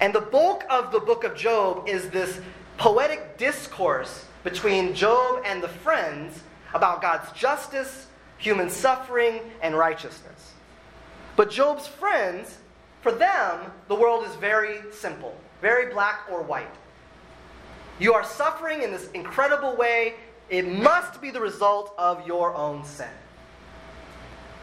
And 0.00 0.12
the 0.12 0.22
bulk 0.22 0.64
of 0.68 0.90
the 0.90 0.98
book 0.98 1.22
of 1.22 1.36
Job 1.36 1.88
is 1.88 2.08
this 2.08 2.40
poetic 2.78 3.38
discourse 3.38 4.24
between 4.42 4.92
Job 4.92 5.40
and 5.46 5.62
the 5.62 5.68
friends 5.68 6.42
about 6.74 7.00
God's 7.00 7.30
justice, 7.30 8.08
human 8.38 8.68
suffering, 8.68 9.38
and 9.62 9.78
righteousness. 9.78 10.50
But 11.36 11.50
Job's 11.50 11.86
friends, 11.86 12.58
for 13.02 13.12
them, 13.12 13.72
the 13.88 13.94
world 13.94 14.26
is 14.26 14.34
very 14.36 14.80
simple, 14.92 15.36
very 15.60 15.92
black 15.92 16.20
or 16.30 16.42
white. 16.42 16.74
You 17.98 18.14
are 18.14 18.24
suffering 18.24 18.82
in 18.82 18.90
this 18.90 19.10
incredible 19.12 19.76
way, 19.76 20.14
it 20.50 20.66
must 20.66 21.20
be 21.20 21.30
the 21.30 21.40
result 21.40 21.94
of 21.96 22.26
your 22.26 22.54
own 22.54 22.84
sin. 22.84 23.08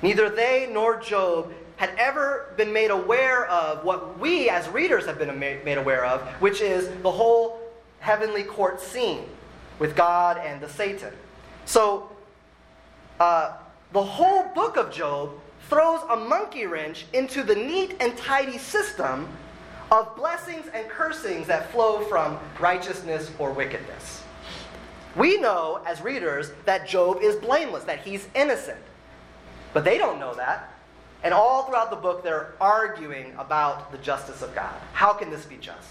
Neither 0.02 0.30
they 0.30 0.70
nor 0.72 1.00
Job 1.00 1.54
had 1.78 1.92
ever 1.98 2.54
been 2.58 2.72
made 2.72 2.92
aware 2.92 3.48
of 3.48 3.84
what 3.84 4.20
we 4.20 4.50
as 4.50 4.68
readers 4.70 5.06
have 5.06 5.18
been 5.18 5.38
made 5.40 5.78
aware 5.78 6.06
of, 6.06 6.22
which 6.40 6.62
is 6.62 6.88
the 7.02 7.12
whole 7.12 7.60
heavenly 8.00 8.44
court 8.44 8.80
scene 8.80 9.26
with 9.80 9.96
God 9.96 10.38
and 10.38 10.62
the 10.62 10.70
Satan. 10.70 11.14
So, 11.66 12.10
uh, 13.20 13.54
the 13.94 14.04
whole 14.04 14.46
book 14.54 14.78
of 14.78 14.92
Job 14.92 15.32
throws 15.72 16.02
a 16.10 16.18
monkey 16.18 16.66
wrench 16.66 17.06
into 17.14 17.44
the 17.44 17.56
neat 17.56 17.96
and 18.02 18.18
tidy 18.18 18.58
system 18.58 19.26
of 19.90 20.14
blessings 20.18 20.66
and 20.74 20.86
cursings 20.90 21.48
that 21.48 21.72
flow 21.72 22.02
from 22.02 22.38
righteousness 22.60 23.32
or 23.40 23.54
wickedness. 23.54 24.22
We 25.16 25.38
know 25.38 25.82
as 25.86 26.02
readers 26.02 26.52
that 26.66 26.90
Job 26.90 27.20
is 27.22 27.38
blameless, 27.38 27.86
that 27.86 28.02
he's 28.02 28.28
innocent. 28.36 28.82
But 29.72 29.86
they 29.86 29.98
don't 29.98 30.20
know 30.20 30.36
that. 30.36 30.74
And 31.24 31.34
all 31.34 31.64
throughout 31.64 31.90
the 31.90 31.96
book, 31.96 32.22
they're 32.22 32.54
arguing 32.60 33.34
about 33.38 33.94
the 33.94 33.98
justice 34.00 34.42
of 34.42 34.54
God. 34.54 34.76
How 34.92 35.14
can 35.14 35.30
this 35.30 35.46
be 35.46 35.56
just? 35.56 35.88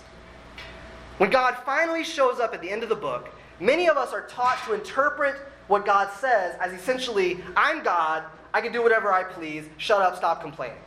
When 1.17 1.31
God 1.31 1.57
finally 1.65 2.05
shows 2.05 2.39
up 2.39 2.53
at 2.53 2.61
the 2.61 2.71
end 2.71 2.83
of 2.83 2.91
the 2.91 2.97
book, 2.97 3.31
many 3.61 3.89
of 3.89 3.97
us 3.97 4.13
are 4.13 4.27
taught 4.27 4.63
to 4.67 4.75
interpret 4.75 5.37
what 5.69 5.87
God 5.87 6.11
says 6.13 6.55
as 6.61 6.71
essentially, 6.75 7.43
I'm 7.57 7.83
God, 7.83 8.25
I 8.53 8.61
can 8.61 8.73
do 8.73 8.83
whatever 8.83 9.13
I 9.13 9.25
please, 9.25 9.65
shut 9.77 10.01
up, 10.01 10.17
stop 10.17 10.43
complaining. 10.43 10.79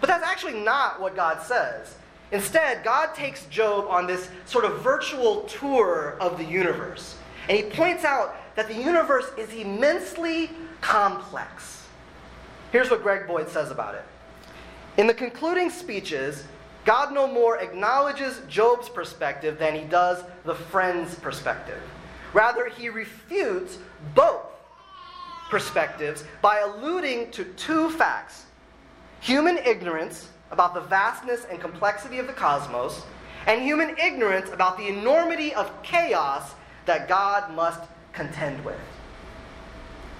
But 0.00 0.08
that's 0.08 0.24
actually 0.24 0.60
not 0.60 1.00
what 1.00 1.14
God 1.14 1.40
says. 1.42 1.96
Instead, 2.32 2.82
God 2.82 3.14
takes 3.14 3.44
Job 3.46 3.86
on 3.88 4.06
this 4.06 4.28
sort 4.46 4.64
of 4.64 4.80
virtual 4.80 5.42
tour 5.42 6.16
of 6.18 6.38
the 6.38 6.44
universe. 6.44 7.16
And 7.48 7.58
he 7.58 7.64
points 7.64 8.04
out 8.04 8.34
that 8.56 8.68
the 8.68 8.74
universe 8.74 9.26
is 9.36 9.52
immensely 9.52 10.50
complex. 10.80 11.86
Here's 12.72 12.90
what 12.90 13.02
Greg 13.02 13.26
Boyd 13.26 13.48
says 13.48 13.70
about 13.70 13.94
it. 13.94 14.04
In 14.96 15.06
the 15.06 15.14
concluding 15.14 15.70
speeches, 15.70 16.44
God 16.84 17.12
no 17.12 17.26
more 17.26 17.58
acknowledges 17.58 18.40
Job's 18.48 18.88
perspective 18.88 19.58
than 19.58 19.74
he 19.74 19.82
does 19.82 20.24
the 20.44 20.54
friend's 20.54 21.14
perspective. 21.14 21.80
Rather, 22.32 22.68
he 22.68 22.88
refutes 22.88 23.78
both 24.14 24.46
perspectives 25.52 26.24
by 26.40 26.60
alluding 26.60 27.30
to 27.30 27.44
two 27.44 27.90
facts 27.90 28.46
human 29.20 29.58
ignorance 29.58 30.30
about 30.50 30.72
the 30.72 30.80
vastness 30.80 31.44
and 31.50 31.60
complexity 31.60 32.18
of 32.18 32.26
the 32.26 32.32
cosmos, 32.32 33.02
and 33.46 33.60
human 33.60 33.94
ignorance 33.98 34.50
about 34.50 34.78
the 34.78 34.88
enormity 34.88 35.54
of 35.54 35.70
chaos 35.82 36.54
that 36.86 37.06
God 37.06 37.54
must 37.54 37.82
contend 38.14 38.64
with. 38.64 38.80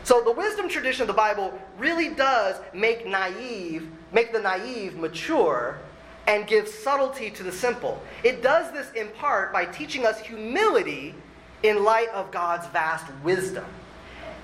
So 0.04 0.20
the 0.22 0.32
wisdom 0.32 0.68
tradition 0.68 1.02
of 1.02 1.08
the 1.08 1.14
Bible 1.14 1.58
really 1.78 2.10
does 2.10 2.60
make 2.74 3.06
naive, 3.06 3.90
make 4.12 4.32
the 4.32 4.40
naive 4.40 4.96
mature 4.96 5.78
and 6.26 6.46
give 6.46 6.68
subtlety 6.68 7.30
to 7.30 7.42
the 7.42 7.52
simple. 7.52 8.02
It 8.22 8.42
does 8.42 8.70
this 8.72 8.92
in 8.92 9.08
part 9.08 9.50
by 9.50 9.64
teaching 9.64 10.04
us 10.04 10.20
humility 10.20 11.14
in 11.62 11.84
light 11.84 12.10
of 12.10 12.30
God's 12.30 12.66
vast 12.68 13.06
wisdom. 13.24 13.64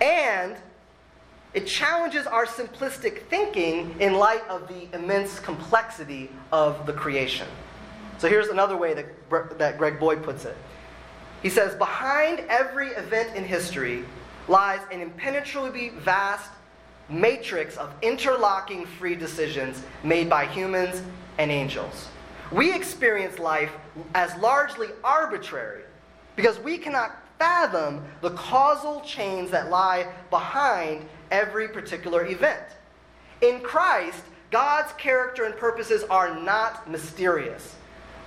And 0.00 0.56
it 1.58 1.66
challenges 1.66 2.24
our 2.24 2.46
simplistic 2.46 3.22
thinking 3.22 3.92
in 3.98 4.14
light 4.14 4.46
of 4.48 4.68
the 4.68 4.86
immense 4.96 5.40
complexity 5.40 6.30
of 6.52 6.86
the 6.86 6.92
creation. 6.92 7.48
So 8.18 8.28
here's 8.28 8.46
another 8.46 8.76
way 8.76 8.94
that, 8.94 9.58
that 9.58 9.76
Greg 9.76 9.98
Boyd 9.98 10.22
puts 10.22 10.44
it. 10.44 10.56
He 11.42 11.50
says, 11.50 11.74
Behind 11.74 12.44
every 12.48 12.90
event 12.90 13.34
in 13.34 13.42
history 13.42 14.04
lies 14.46 14.78
an 14.92 15.00
impenetrably 15.00 15.88
vast 15.88 16.48
matrix 17.08 17.76
of 17.76 17.92
interlocking 18.02 18.86
free 18.86 19.16
decisions 19.16 19.82
made 20.04 20.30
by 20.30 20.46
humans 20.46 21.02
and 21.38 21.50
angels. 21.50 22.06
We 22.52 22.72
experience 22.72 23.40
life 23.40 23.72
as 24.14 24.32
largely 24.36 24.90
arbitrary 25.02 25.82
because 26.36 26.56
we 26.60 26.78
cannot 26.78 27.20
fathom 27.36 28.04
the 28.20 28.30
causal 28.30 29.00
chains 29.00 29.50
that 29.50 29.70
lie 29.70 30.06
behind 30.30 31.04
every 31.30 31.68
particular 31.68 32.26
event. 32.26 32.62
In 33.40 33.60
Christ, 33.60 34.22
God's 34.50 34.92
character 34.94 35.44
and 35.44 35.56
purposes 35.56 36.04
are 36.04 36.34
not 36.40 36.90
mysterious, 36.90 37.76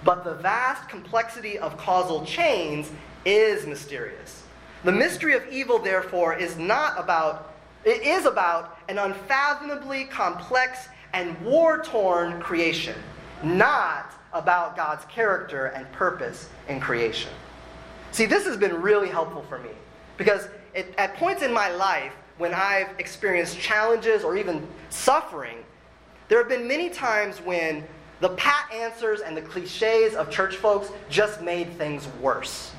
but 0.04 0.24
the 0.24 0.36
vast 0.36 0.88
complexity 0.88 1.58
of 1.58 1.78
causal 1.78 2.26
chains 2.26 2.92
is 3.26 3.66
mysterious. 3.66 4.44
The 4.84 4.92
mystery 4.92 5.36
of 5.36 5.48
evil, 5.50 5.80
therefore, 5.80 6.36
is 6.36 6.58
not 6.58 7.00
about, 7.00 7.54
it 7.86 8.02
is 8.04 8.26
about 8.26 8.78
an 8.90 8.98
unfathomably 8.98 10.06
complex 10.06 10.88
and 11.14 11.40
war 11.42 11.84
torn 11.84 12.40
creation, 12.40 12.96
not 13.44 14.14
about 14.34 14.76
God's 14.76 15.06
character 15.06 15.68
and 15.68 15.92
purpose 15.92 16.50
in 16.68 16.80
creation. 16.80 17.32
See, 18.12 18.26
this 18.26 18.46
has 18.46 18.58
been 18.58 18.82
really 18.82 19.10
helpful 19.10 19.44
for 19.48 19.60
me 19.60 19.72
because 20.18 20.48
it, 20.74 20.94
at 20.98 21.16
points 21.16 21.42
in 21.42 21.54
my 21.54 21.70
life 21.72 22.14
when 22.42 22.54
I've 22.56 22.90
experienced 22.98 23.60
challenges 23.60 24.24
or 24.24 24.36
even 24.36 24.68
suffering, 24.90 25.58
there 26.28 26.40
have 26.40 26.50
been 26.50 26.68
many 26.68 26.90
times 26.90 27.38
when 27.38 27.84
the 28.20 28.30
pat 28.30 28.72
answers 28.74 29.22
and 29.22 29.38
the 29.38 29.42
cliches 29.42 30.16
of 30.16 30.32
church 30.32 30.56
folks 30.56 30.90
just 31.10 31.42
made 31.42 31.72
things 31.74 32.08
worse. 32.20 32.72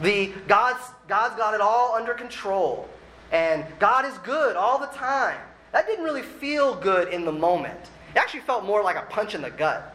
The 0.00 0.32
God's, 0.48 0.82
God's 1.06 1.36
got 1.36 1.54
it 1.54 1.60
all 1.60 1.94
under 1.94 2.12
control, 2.12 2.88
and 3.30 3.64
God 3.78 4.04
is 4.04 4.18
good 4.18 4.56
all 4.56 4.78
the 4.78 4.86
time. 4.86 5.38
That 5.70 5.86
didn't 5.86 6.04
really 6.04 6.22
feel 6.22 6.74
good 6.74 7.12
in 7.14 7.24
the 7.24 7.32
moment. 7.32 7.78
It 8.14 8.18
actually 8.18 8.40
felt 8.40 8.64
more 8.64 8.82
like 8.82 8.96
a 8.96 9.02
punch 9.02 9.36
in 9.36 9.42
the 9.42 9.50
gut. 9.50 9.94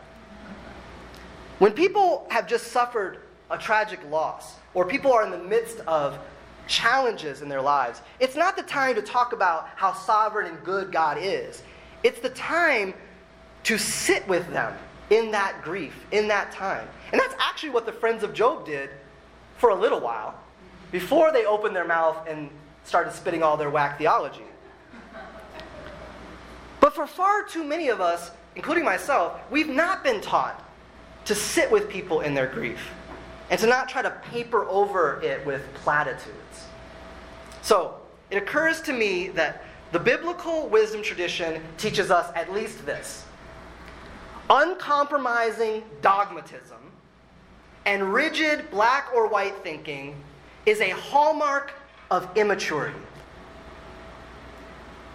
When 1.59 1.73
people 1.73 2.25
have 2.29 2.47
just 2.47 2.67
suffered 2.67 3.19
a 3.49 3.57
tragic 3.57 3.99
loss, 4.09 4.55
or 4.73 4.85
people 4.85 5.11
are 5.11 5.25
in 5.25 5.31
the 5.31 5.37
midst 5.37 5.81
of 5.81 6.17
challenges 6.67 7.41
in 7.41 7.49
their 7.49 7.61
lives, 7.61 8.01
it's 8.19 8.35
not 8.35 8.55
the 8.55 8.63
time 8.63 8.95
to 8.95 9.01
talk 9.01 9.33
about 9.33 9.69
how 9.75 9.93
sovereign 9.93 10.47
and 10.47 10.63
good 10.63 10.91
God 10.91 11.17
is. 11.19 11.63
It's 12.03 12.19
the 12.19 12.29
time 12.29 12.93
to 13.63 13.77
sit 13.77 14.27
with 14.27 14.49
them 14.51 14.73
in 15.09 15.31
that 15.31 15.61
grief, 15.63 16.05
in 16.11 16.27
that 16.27 16.51
time. 16.51 16.87
And 17.11 17.19
that's 17.19 17.35
actually 17.39 17.69
what 17.69 17.85
the 17.85 17.91
friends 17.91 18.23
of 18.23 18.33
Job 18.33 18.65
did 18.65 18.89
for 19.57 19.69
a 19.69 19.75
little 19.75 19.99
while 19.99 20.39
before 20.91 21.31
they 21.31 21.45
opened 21.45 21.75
their 21.75 21.87
mouth 21.87 22.27
and 22.27 22.49
started 22.83 23.13
spitting 23.13 23.43
all 23.43 23.57
their 23.57 23.69
whack 23.69 23.97
theology. 23.97 24.43
But 26.79 26.93
for 26.93 27.07
far 27.07 27.43
too 27.43 27.63
many 27.63 27.89
of 27.89 27.99
us, 27.99 28.31
including 28.55 28.85
myself, 28.85 29.39
we've 29.51 29.69
not 29.69 30.03
been 30.03 30.21
taught 30.21 30.63
to 31.25 31.35
sit 31.35 31.69
with 31.69 31.89
people 31.89 32.21
in 32.21 32.33
their 32.33 32.47
grief 32.47 32.79
and 33.49 33.59
to 33.59 33.67
not 33.67 33.89
try 33.89 34.01
to 34.01 34.11
paper 34.31 34.65
over 34.65 35.21
it 35.21 35.45
with 35.45 35.61
platitudes. 35.73 36.31
So, 37.67 37.95
it 38.31 38.37
occurs 38.37 38.79
to 38.83 38.93
me 38.93 39.27
that 39.31 39.61
the 39.91 39.99
biblical 39.99 40.69
wisdom 40.69 41.03
tradition 41.03 41.61
teaches 41.77 42.09
us 42.09 42.31
at 42.33 42.53
least 42.53 42.85
this 42.85 43.25
uncompromising 44.49 45.83
dogmatism 46.01 46.79
and 47.85 48.13
rigid 48.13 48.71
black 48.71 49.09
or 49.13 49.27
white 49.27 49.57
thinking 49.63 50.15
is 50.65 50.79
a 50.79 50.91
hallmark 50.91 51.73
of 52.09 52.29
immaturity. 52.37 52.97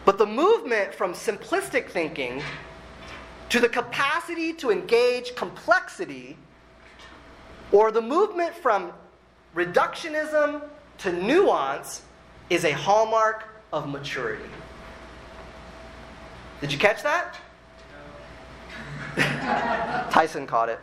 But 0.04 0.18
the 0.18 0.26
movement 0.26 0.94
from 0.94 1.14
simplistic 1.14 1.88
thinking 1.88 2.42
to 3.48 3.60
the 3.60 3.68
capacity 3.70 4.52
to 4.52 4.70
engage 4.70 5.34
complexity, 5.36 6.36
or 7.70 7.90
the 7.90 8.02
movement 8.02 8.54
from 8.54 8.92
reductionism 9.56 10.60
to 10.98 11.12
nuance, 11.14 12.02
is 12.52 12.64
a 12.64 12.72
hallmark 12.72 13.48
of 13.72 13.88
maturity. 13.88 14.44
Did 16.60 16.70
you 16.70 16.78
catch 16.78 17.02
that? 17.02 17.34
Tyson 20.10 20.46
caught 20.46 20.68
it. 20.68 20.78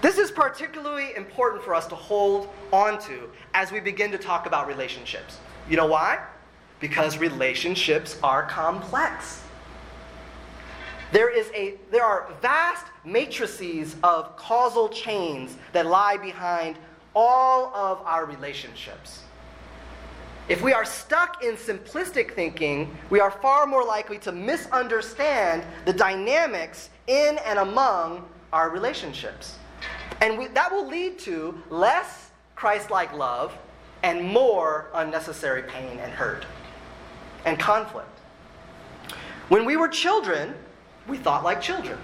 This 0.00 0.18
is 0.18 0.30
particularly 0.30 1.14
important 1.16 1.62
for 1.62 1.74
us 1.74 1.88
to 1.88 1.96
hold 1.96 2.48
on 2.72 3.00
to 3.02 3.30
as 3.52 3.72
we 3.72 3.80
begin 3.80 4.12
to 4.12 4.18
talk 4.18 4.46
about 4.46 4.68
relationships. 4.68 5.38
You 5.68 5.76
know 5.76 5.86
why? 5.86 6.24
Because 6.78 7.18
relationships 7.18 8.16
are 8.22 8.44
complex. 8.44 9.42
There, 11.10 11.30
is 11.30 11.50
a, 11.52 11.74
there 11.90 12.04
are 12.04 12.32
vast 12.40 12.86
matrices 13.04 13.96
of 14.04 14.36
causal 14.36 14.88
chains 14.88 15.56
that 15.72 15.86
lie 15.86 16.16
behind 16.16 16.78
all 17.14 17.74
of 17.74 18.00
our 18.06 18.24
relationships. 18.24 19.22
If 20.48 20.60
we 20.60 20.72
are 20.72 20.84
stuck 20.84 21.44
in 21.44 21.54
simplistic 21.54 22.34
thinking, 22.34 22.96
we 23.10 23.20
are 23.20 23.30
far 23.30 23.64
more 23.64 23.84
likely 23.84 24.18
to 24.18 24.32
misunderstand 24.32 25.64
the 25.84 25.92
dynamics 25.92 26.90
in 27.06 27.38
and 27.46 27.60
among 27.60 28.28
our 28.52 28.68
relationships. 28.68 29.56
And 30.20 30.36
we, 30.36 30.48
that 30.48 30.72
will 30.72 30.86
lead 30.86 31.18
to 31.20 31.62
less 31.70 32.30
Christ 32.56 32.90
like 32.90 33.12
love 33.12 33.56
and 34.02 34.22
more 34.22 34.88
unnecessary 34.94 35.62
pain 35.62 35.98
and 36.00 36.12
hurt 36.12 36.44
and 37.44 37.58
conflict. 37.58 38.08
When 39.48 39.64
we 39.64 39.76
were 39.76 39.88
children, 39.88 40.54
we 41.06 41.18
thought 41.18 41.44
like 41.44 41.60
children. 41.60 41.98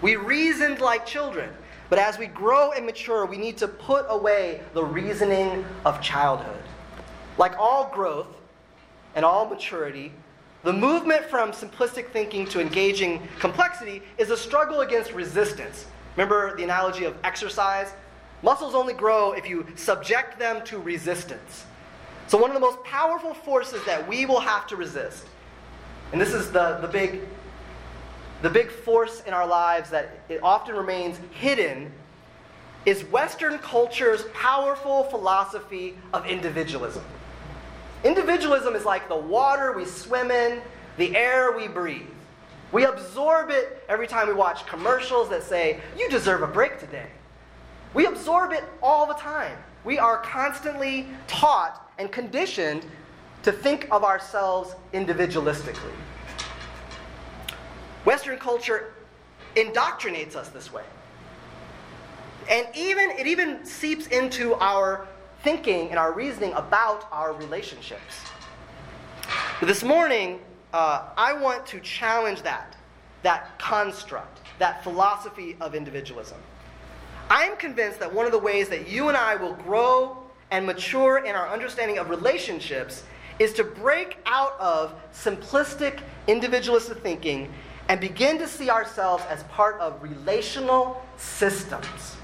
We 0.00 0.16
reasoned 0.16 0.80
like 0.80 1.06
children. 1.06 1.50
But 1.88 1.98
as 1.98 2.18
we 2.18 2.28
grow 2.28 2.70
and 2.70 2.86
mature, 2.86 3.26
we 3.26 3.36
need 3.36 3.56
to 3.58 3.66
put 3.68 4.06
away 4.08 4.60
the 4.74 4.84
reasoning 4.84 5.64
of 5.84 6.00
childhood. 6.00 6.62
Like 7.40 7.58
all 7.58 7.90
growth 7.90 8.36
and 9.14 9.24
all 9.24 9.46
maturity, 9.46 10.12
the 10.62 10.74
movement 10.74 11.24
from 11.24 11.52
simplistic 11.52 12.10
thinking 12.10 12.46
to 12.48 12.60
engaging 12.60 13.26
complexity 13.38 14.02
is 14.18 14.28
a 14.28 14.36
struggle 14.36 14.82
against 14.82 15.14
resistance. 15.14 15.86
Remember 16.16 16.54
the 16.54 16.64
analogy 16.64 17.06
of 17.06 17.16
exercise? 17.24 17.94
Muscles 18.42 18.74
only 18.74 18.92
grow 18.92 19.32
if 19.32 19.48
you 19.48 19.66
subject 19.74 20.38
them 20.38 20.62
to 20.66 20.78
resistance. 20.78 21.64
So, 22.26 22.36
one 22.36 22.50
of 22.50 22.54
the 22.54 22.60
most 22.60 22.84
powerful 22.84 23.32
forces 23.32 23.82
that 23.86 24.06
we 24.06 24.26
will 24.26 24.40
have 24.40 24.66
to 24.66 24.76
resist, 24.76 25.24
and 26.12 26.20
this 26.20 26.34
is 26.34 26.52
the, 26.52 26.76
the 26.82 26.88
big 26.88 27.22
the 28.42 28.50
big 28.50 28.70
force 28.70 29.22
in 29.26 29.32
our 29.32 29.46
lives 29.46 29.88
that 29.90 30.20
it 30.28 30.40
often 30.42 30.76
remains 30.76 31.18
hidden 31.30 31.90
is 32.84 33.02
Western 33.04 33.58
culture's 33.60 34.24
powerful 34.34 35.04
philosophy 35.04 35.96
of 36.12 36.26
individualism. 36.26 37.02
Individualism 38.04 38.74
is 38.74 38.84
like 38.84 39.08
the 39.08 39.16
water 39.16 39.72
we 39.72 39.84
swim 39.84 40.30
in, 40.30 40.62
the 40.96 41.14
air 41.14 41.52
we 41.52 41.68
breathe. 41.68 42.06
We 42.72 42.84
absorb 42.84 43.50
it 43.50 43.84
every 43.88 44.06
time 44.06 44.28
we 44.28 44.34
watch 44.34 44.66
commercials 44.66 45.28
that 45.30 45.42
say, 45.42 45.80
You 45.98 46.08
deserve 46.08 46.42
a 46.42 46.46
break 46.46 46.78
today. 46.78 47.08
We 47.92 48.06
absorb 48.06 48.52
it 48.52 48.64
all 48.82 49.06
the 49.06 49.14
time. 49.14 49.56
We 49.84 49.98
are 49.98 50.18
constantly 50.18 51.08
taught 51.26 51.90
and 51.98 52.10
conditioned 52.12 52.86
to 53.42 53.52
think 53.52 53.88
of 53.90 54.04
ourselves 54.04 54.74
individualistically. 54.92 55.92
Western 58.04 58.38
culture 58.38 58.94
indoctrinates 59.56 60.36
us 60.36 60.48
this 60.50 60.72
way. 60.72 60.84
And 62.48 62.66
even 62.74 63.10
it 63.10 63.26
even 63.26 63.64
seeps 63.64 64.06
into 64.06 64.54
our 64.54 65.06
thinking 65.42 65.90
and 65.90 65.98
our 65.98 66.12
reasoning 66.12 66.52
about 66.52 67.06
our 67.12 67.32
relationships. 67.32 68.24
But 69.58 69.66
this 69.66 69.82
morning, 69.82 70.40
uh, 70.72 71.08
I 71.16 71.32
want 71.32 71.66
to 71.66 71.80
challenge 71.80 72.42
that, 72.42 72.76
that 73.22 73.58
construct, 73.58 74.40
that 74.58 74.82
philosophy 74.84 75.56
of 75.60 75.74
individualism. 75.74 76.38
I'm 77.28 77.56
convinced 77.56 78.00
that 78.00 78.12
one 78.12 78.26
of 78.26 78.32
the 78.32 78.38
ways 78.38 78.68
that 78.68 78.88
you 78.88 79.08
and 79.08 79.16
I 79.16 79.36
will 79.36 79.54
grow 79.54 80.18
and 80.50 80.66
mature 80.66 81.18
in 81.18 81.34
our 81.34 81.48
understanding 81.48 81.98
of 81.98 82.10
relationships 82.10 83.04
is 83.38 83.52
to 83.54 83.64
break 83.64 84.18
out 84.26 84.58
of 84.58 84.94
simplistic 85.12 86.00
individualistic 86.26 86.98
thinking 86.98 87.52
and 87.88 88.00
begin 88.00 88.38
to 88.38 88.46
see 88.46 88.70
ourselves 88.70 89.24
as 89.28 89.42
part 89.44 89.80
of 89.80 90.02
relational 90.02 91.02
systems. 91.16 92.16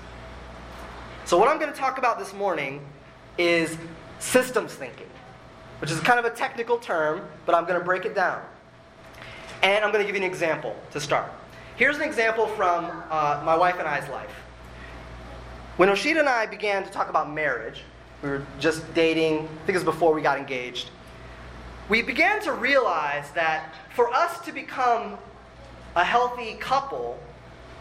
So, 1.25 1.39
what 1.39 1.49
I'm 1.49 1.59
going 1.59 1.73
to 1.73 1.79
talk 1.79 1.99
about 1.99 2.19
this 2.19 2.33
morning 2.33 2.85
is 3.39 3.77
systems 4.19 4.75
thinking. 4.75 5.07
which 5.81 5.91
is 5.91 6.01
kind 6.01 6.19
of 6.19 6.25
a 6.25 6.31
technical 6.31 6.79
term, 6.79 7.21
but 7.45 7.55
I'm 7.55 7.67
going 7.67 7.79
to 7.79 7.85
break 7.85 8.07
it 8.07 8.15
down. 8.15 8.41
And 9.63 9.85
I'm 9.85 9.93
going 9.93 10.03
to 10.03 10.07
give 10.11 10.17
you 10.17 10.25
an 10.25 10.31
example 10.31 10.75
to 10.93 11.01
start. 11.01 11.31
Here's 11.77 11.97
an 11.97 12.03
example 12.03 12.47
from 12.47 12.87
uh, 13.11 13.43
my 13.45 13.55
wife 13.55 13.79
and 13.79 13.87
I's 13.87 14.09
life. 14.09 14.31
When 15.77 15.91
Oshita 15.91 16.21
and 16.21 16.29
I 16.29 16.47
began 16.47 16.83
to 16.85 16.91
talk 16.91 17.11
about 17.11 17.31
marriage, 17.31 17.83
we 18.23 18.31
were 18.31 18.47
just 18.59 18.95
dating, 18.95 19.41
I 19.41 19.47
think 19.67 19.69
it 19.69 19.75
was 19.75 19.85
before 19.85 20.15
we 20.15 20.23
got 20.23 20.39
engaged, 20.39 20.89
we 21.91 22.01
began 22.01 22.41
to 22.43 22.53
realize 22.53 23.31
that 23.33 23.75
for 23.95 24.11
us 24.15 24.41
to 24.47 24.53
become 24.53 25.19
a 25.95 26.05
healthy 26.05 26.55
couple, 26.55 27.19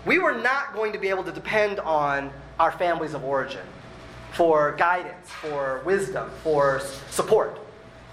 we 0.05 0.19
were 0.19 0.33
not 0.33 0.73
going 0.73 0.91
to 0.91 0.99
be 0.99 1.07
able 1.07 1.23
to 1.23 1.31
depend 1.31 1.79
on 1.79 2.31
our 2.59 2.73
families 2.73 3.13
of 3.13 3.23
origin 3.23 3.65
for 4.35 4.73
guidance, 4.73 5.29
for 5.29 5.81
wisdom, 5.85 6.29
for 6.43 6.81
support. 7.09 7.59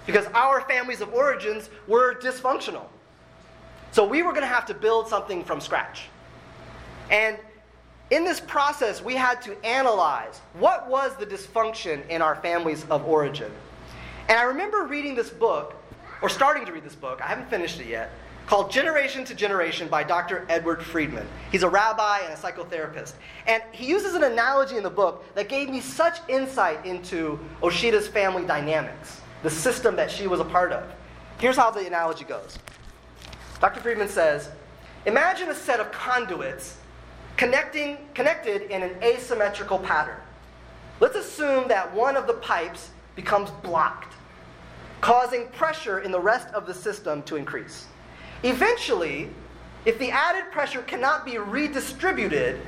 Because 0.05 0.25
our 0.33 0.61
families 0.61 1.01
of 1.01 1.13
origins 1.13 1.69
were 1.87 2.15
dysfunctional. 2.15 2.85
So 3.91 4.05
we 4.07 4.23
were 4.23 4.31
going 4.31 4.43
to 4.43 4.47
have 4.47 4.65
to 4.67 4.73
build 4.73 5.07
something 5.07 5.43
from 5.43 5.61
scratch. 5.61 6.07
And 7.11 7.37
in 8.09 8.23
this 8.23 8.39
process, 8.39 9.03
we 9.03 9.15
had 9.15 9.41
to 9.43 9.65
analyze 9.65 10.39
what 10.53 10.89
was 10.89 11.15
the 11.17 11.25
dysfunction 11.25 12.07
in 12.07 12.21
our 12.21 12.35
families 12.35 12.85
of 12.89 13.05
origin. 13.05 13.51
And 14.29 14.39
I 14.39 14.43
remember 14.43 14.85
reading 14.85 15.15
this 15.15 15.29
book, 15.29 15.75
or 16.21 16.29
starting 16.29 16.65
to 16.65 16.71
read 16.71 16.83
this 16.83 16.95
book, 16.95 17.21
I 17.21 17.27
haven't 17.27 17.49
finished 17.49 17.79
it 17.79 17.87
yet, 17.87 18.11
called 18.45 18.71
Generation 18.71 19.23
to 19.25 19.35
Generation 19.35 19.87
by 19.87 20.03
Dr. 20.03 20.45
Edwin 20.49 20.79
Friedman. 20.79 21.27
He's 21.51 21.63
a 21.63 21.69
rabbi 21.69 22.19
and 22.19 22.33
a 22.33 22.37
psychotherapist. 22.37 23.13
And 23.47 23.63
he 23.71 23.85
uses 23.85 24.15
an 24.15 24.23
analogy 24.23 24.77
in 24.77 24.83
the 24.83 24.89
book 24.89 25.23
that 25.35 25.49
gave 25.49 25.69
me 25.69 25.79
such 25.79 26.17
insight 26.27 26.85
into 26.85 27.39
Oshita's 27.61 28.07
family 28.07 28.45
dynamics, 28.45 29.21
the 29.43 29.49
system 29.49 29.95
that 29.95 30.11
she 30.11 30.27
was 30.27 30.39
a 30.39 30.45
part 30.45 30.71
of. 30.71 30.89
Here's 31.39 31.57
how 31.57 31.71
the 31.71 31.85
analogy 31.85 32.25
goes 32.25 32.59
Dr. 33.59 33.79
Friedman 33.79 34.09
says 34.09 34.49
Imagine 35.05 35.49
a 35.49 35.55
set 35.55 35.79
of 35.79 35.91
conduits 35.91 36.77
connecting, 37.37 37.97
connected 38.13 38.63
in 38.63 38.83
an 38.83 38.95
asymmetrical 39.03 39.79
pattern. 39.79 40.17
Let's 40.99 41.15
assume 41.15 41.67
that 41.67 41.93
one 41.93 42.15
of 42.15 42.27
the 42.27 42.33
pipes 42.35 42.91
becomes 43.15 43.49
blocked, 43.63 44.13
causing 45.01 45.47
pressure 45.49 45.99
in 45.99 46.11
the 46.11 46.19
rest 46.19 46.47
of 46.53 46.65
the 46.65 46.73
system 46.73 47.23
to 47.23 47.35
increase. 47.35 47.87
Eventually, 48.43 49.29
if 49.85 49.97
the 49.99 50.11
added 50.11 50.51
pressure 50.51 50.81
cannot 50.81 51.25
be 51.25 51.37
redistributed 51.37 52.59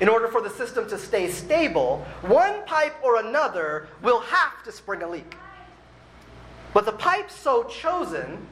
in 0.00 0.08
order 0.08 0.28
for 0.28 0.40
the 0.40 0.50
system 0.50 0.88
to 0.88 0.98
stay 0.98 1.30
stable, 1.30 2.04
one 2.22 2.64
pipe 2.64 2.94
or 3.02 3.20
another 3.20 3.88
will 4.02 4.20
have 4.20 4.62
to 4.64 4.72
spring 4.72 5.02
a 5.02 5.08
leak. 5.08 5.36
But 6.72 6.86
the 6.86 6.92
pipe 6.92 7.30
so 7.30 7.64
chosen 7.64 8.46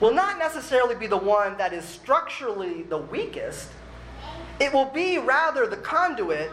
will 0.00 0.12
not 0.12 0.38
necessarily 0.38 0.94
be 0.94 1.06
the 1.06 1.16
one 1.16 1.56
that 1.56 1.72
is 1.72 1.84
structurally 1.84 2.82
the 2.82 2.98
weakest. 2.98 3.70
It 4.60 4.72
will 4.72 4.86
be 4.86 5.18
rather 5.18 5.66
the 5.66 5.76
conduit 5.76 6.50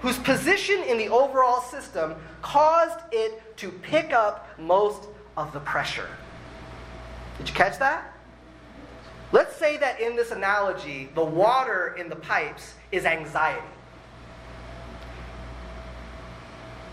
whose 0.00 0.18
position 0.18 0.82
in 0.82 0.98
the 0.98 1.08
overall 1.08 1.60
system 1.60 2.14
caused 2.42 3.00
it 3.12 3.56
to 3.58 3.70
pick 3.70 4.12
up 4.12 4.48
most 4.58 5.08
of 5.36 5.52
the 5.52 5.60
pressure. 5.60 6.08
Did 7.38 7.48
you 7.48 7.54
catch 7.54 7.78
that? 7.78 8.15
Let's 9.32 9.56
say 9.56 9.76
that 9.78 10.00
in 10.00 10.16
this 10.16 10.30
analogy, 10.30 11.08
the 11.14 11.24
water 11.24 11.96
in 11.98 12.08
the 12.08 12.16
pipes 12.16 12.74
is 12.92 13.04
anxiety. 13.04 13.66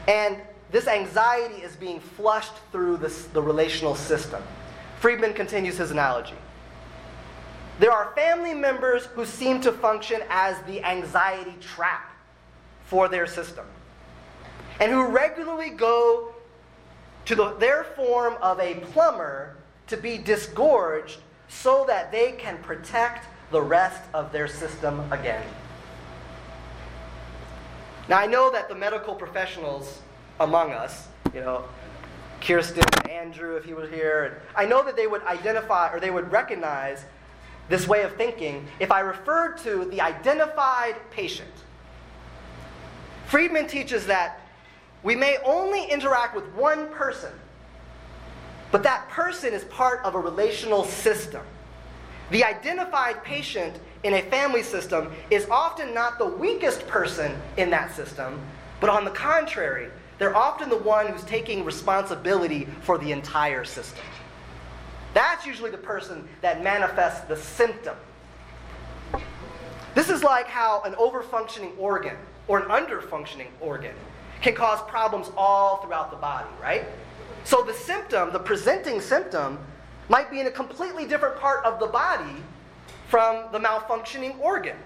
And 0.08 0.38
this 0.72 0.88
anxiety 0.88 1.62
is 1.62 1.76
being 1.76 2.00
flushed 2.00 2.54
through 2.72 2.98
this, 2.98 3.26
the 3.26 3.42
relational 3.42 3.96
system. 3.96 4.42
Friedman 5.00 5.34
continues 5.34 5.78
his 5.78 5.92
analogy. 5.92 6.36
There 7.80 7.92
are 7.92 8.14
family 8.16 8.54
members 8.54 9.06
who 9.06 9.26
seem 9.26 9.62
to 9.62 9.72
function 9.72 10.22
as 10.30 10.58
the 10.66 10.84
anxiety 10.84 11.56
trap 11.60 12.12
for 12.86 13.08
their 13.08 13.26
system, 13.28 13.66
and 14.80 14.92
who 14.92 15.08
regularly 15.08 15.70
go 15.70 16.34
to 17.26 17.36
the, 17.36 17.54
their 17.56 17.84
form 17.84 18.36
of 18.42 18.60
a 18.60 18.76
plumber 18.76 19.56
to 19.88 19.98
be 19.98 20.18
disgorged 20.18 21.20
so 21.62 21.86
that 21.88 22.12
they 22.12 22.34
can 22.34 22.58
protect 22.60 23.28
the 23.52 23.62
rest 23.62 24.02
of 24.14 24.32
their 24.32 24.48
system 24.48 25.00
again. 25.12 25.44
Now, 28.10 28.18
I 28.18 28.26
know 28.26 28.52
that 28.52 28.68
the 28.68 28.76
medical 28.76 29.16
professionals 29.16 30.02
among 30.40 30.72
us, 30.72 31.08
you 31.34 31.40
know, 31.40 31.66
Kirsten 32.42 32.84
and 32.98 33.10
Andrew, 33.10 33.56
if 33.56 33.64
he 33.64 33.74
was 33.74 33.90
here, 33.90 34.42
I 34.56 34.66
know 34.66 34.84
that 34.84 34.98
they 34.98 35.08
would 35.08 35.24
identify 35.24 35.94
or 35.94 36.00
they 36.00 36.12
would 36.12 36.30
recognize 36.32 37.06
this 37.70 37.88
way 37.88 38.02
of 38.04 38.16
thinking 38.18 38.68
if 38.80 38.92
I 38.92 39.00
referred 39.00 39.58
to 39.60 39.86
the 39.86 40.02
identified 40.02 40.96
patient. 41.12 41.50
Friedman 43.28 43.68
teaches 43.68 44.06
that 44.08 44.42
we 45.02 45.16
may 45.16 45.38
only 45.46 45.86
interact 45.86 46.36
with 46.36 46.46
one 46.54 46.90
person 46.90 47.32
but 48.74 48.82
that 48.82 49.08
person 49.08 49.54
is 49.54 49.64
part 49.66 50.04
of 50.04 50.16
a 50.16 50.20
relational 50.20 50.84
system. 50.84 51.44
The 52.32 52.44
identified 52.44 53.24
patient 53.24 53.80
in 54.02 54.16
a 54.16 54.22
family 54.24 54.64
system 54.64 55.12
is 55.30 55.48
often 55.52 55.94
not 55.94 56.18
the 56.18 56.26
weakest 56.26 56.88
person 56.88 57.40
in 57.58 57.70
that 57.70 57.96
system, 57.96 58.42
but 58.82 58.90
on 58.90 59.06
the 59.06 59.12
contrary, 59.12 59.92
they're 60.18 60.36
often 60.36 60.70
the 60.70 60.78
one 60.78 61.06
who's 61.06 61.24
taking 61.24 61.64
responsibility 61.64 62.68
for 62.82 62.98
the 62.98 63.12
entire 63.12 63.64
system. 63.64 64.04
That's 65.14 65.46
usually 65.46 65.70
the 65.70 65.78
person 65.78 66.28
that 66.42 66.64
manifests 66.64 67.28
the 67.28 67.38
symptom. 67.38 67.96
This 69.94 70.10
is 70.10 70.24
like 70.24 70.48
how 70.48 70.82
an 70.82 70.94
overfunctioning 70.94 71.78
organ 71.78 72.18
or 72.48 72.58
an 72.58 72.70
underfunctioning 72.70 73.50
organ 73.62 73.94
can 74.42 74.56
cause 74.56 74.82
problems 74.90 75.30
all 75.38 75.78
throughout 75.78 76.10
the 76.10 76.18
body, 76.18 76.50
right? 76.60 76.86
So 77.44 77.62
the 77.62 77.74
symptom, 77.74 78.32
the 78.32 78.40
presenting 78.40 79.02
symptom, 79.02 79.60
might 80.10 80.30
be 80.30 80.40
in 80.40 80.48
a 80.48 80.52
completely 80.52 81.06
different 81.06 81.38
part 81.38 81.64
of 81.66 81.80
the 81.80 81.88
body 81.88 82.42
from 83.08 83.46
the 83.52 83.60
malfunctioning 83.60 84.40
organ. 84.40 84.78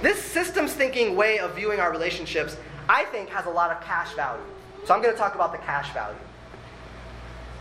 This 0.00 0.22
systems 0.22 0.72
thinking 0.72 1.14
way 1.14 1.38
of 1.38 1.54
viewing 1.54 1.80
our 1.80 1.92
relationships, 1.92 2.56
I 2.88 3.04
think, 3.06 3.28
has 3.28 3.46
a 3.46 3.50
lot 3.50 3.70
of 3.70 3.82
cash 3.84 4.12
value. 4.14 4.42
So 4.84 4.94
I'm 4.94 5.02
going 5.02 5.14
to 5.14 5.18
talk 5.18 5.34
about 5.34 5.52
the 5.52 5.58
cash 5.58 5.92
value. 5.92 6.18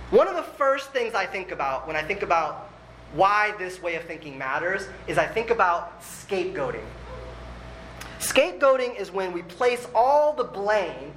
One 0.09 0.27
of 0.27 0.35
the 0.35 0.43
first 0.43 0.91
things 0.91 1.13
I 1.13 1.25
think 1.25 1.51
about 1.51 1.87
when 1.87 1.95
I 1.95 2.03
think 2.03 2.21
about 2.21 2.69
why 3.13 3.53
this 3.59 3.81
way 3.81 3.95
of 3.95 4.03
thinking 4.03 4.37
matters 4.37 4.87
is 5.07 5.17
I 5.17 5.27
think 5.27 5.49
about 5.49 6.01
scapegoating. 6.01 6.85
Scapegoating 8.19 8.99
is 8.99 9.11
when 9.11 9.33
we 9.33 9.41
place 9.43 9.87
all 9.93 10.33
the 10.33 10.43
blame 10.43 11.13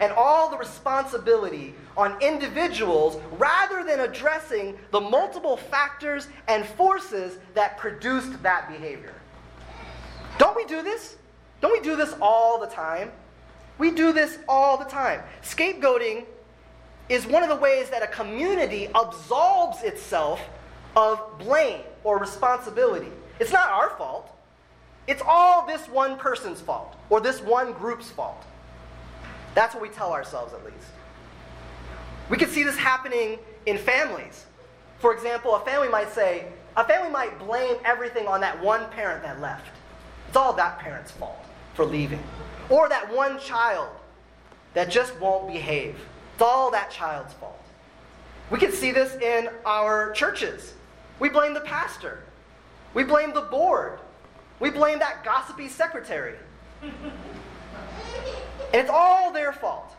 and 0.00 0.12
all 0.12 0.50
the 0.50 0.56
responsibility 0.56 1.74
on 1.96 2.20
individuals 2.22 3.20
rather 3.38 3.84
than 3.84 4.00
addressing 4.00 4.78
the 4.90 5.00
multiple 5.00 5.56
factors 5.56 6.28
and 6.46 6.64
forces 6.64 7.38
that 7.54 7.76
produced 7.78 8.42
that 8.42 8.68
behavior. 8.68 9.14
Don't 10.38 10.56
we 10.56 10.64
do 10.66 10.82
this? 10.82 11.16
Don't 11.60 11.72
we 11.72 11.80
do 11.80 11.96
this 11.96 12.14
all 12.20 12.60
the 12.60 12.68
time? 12.68 13.10
We 13.78 13.90
do 13.90 14.12
this 14.12 14.38
all 14.48 14.76
the 14.76 14.84
time. 14.84 15.22
Scapegoating 15.42 16.24
is 17.08 17.26
one 17.26 17.42
of 17.42 17.48
the 17.48 17.56
ways 17.56 17.90
that 17.90 18.02
a 18.02 18.06
community 18.06 18.88
absolves 18.94 19.82
itself 19.82 20.40
of 20.96 21.38
blame 21.38 21.82
or 22.04 22.18
responsibility. 22.18 23.10
It's 23.38 23.52
not 23.52 23.68
our 23.68 23.90
fault. 23.90 24.30
It's 25.06 25.22
all 25.26 25.66
this 25.66 25.88
one 25.88 26.18
person's 26.18 26.60
fault 26.60 26.96
or 27.08 27.20
this 27.20 27.40
one 27.40 27.72
group's 27.72 28.10
fault. 28.10 28.44
That's 29.58 29.74
what 29.74 29.82
we 29.82 29.88
tell 29.88 30.12
ourselves, 30.12 30.54
at 30.54 30.64
least. 30.64 30.86
We 32.30 32.36
can 32.36 32.48
see 32.48 32.62
this 32.62 32.76
happening 32.76 33.40
in 33.66 33.76
families. 33.76 34.46
For 35.00 35.12
example, 35.12 35.56
a 35.56 35.64
family 35.64 35.88
might 35.88 36.12
say, 36.12 36.46
a 36.76 36.84
family 36.84 37.10
might 37.10 37.40
blame 37.40 37.74
everything 37.84 38.28
on 38.28 38.40
that 38.40 38.62
one 38.62 38.88
parent 38.90 39.24
that 39.24 39.40
left. 39.40 39.66
It's 40.28 40.36
all 40.36 40.52
that 40.52 40.78
parent's 40.78 41.10
fault 41.10 41.44
for 41.74 41.84
leaving. 41.84 42.22
Or 42.70 42.88
that 42.88 43.12
one 43.12 43.40
child 43.40 43.88
that 44.74 44.90
just 44.92 45.18
won't 45.18 45.48
behave. 45.48 45.96
It's 46.34 46.42
all 46.42 46.70
that 46.70 46.92
child's 46.92 47.34
fault. 47.34 47.60
We 48.52 48.60
can 48.60 48.70
see 48.70 48.92
this 48.92 49.16
in 49.16 49.48
our 49.66 50.12
churches. 50.12 50.74
We 51.18 51.30
blame 51.30 51.52
the 51.52 51.62
pastor. 51.62 52.20
We 52.94 53.02
blame 53.02 53.34
the 53.34 53.40
board. 53.40 53.98
We 54.60 54.70
blame 54.70 55.00
that 55.00 55.24
gossipy 55.24 55.66
secretary. 55.66 56.36
And 58.72 58.82
it's 58.82 58.90
all 58.90 59.32
their 59.32 59.52
fault. 59.52 59.94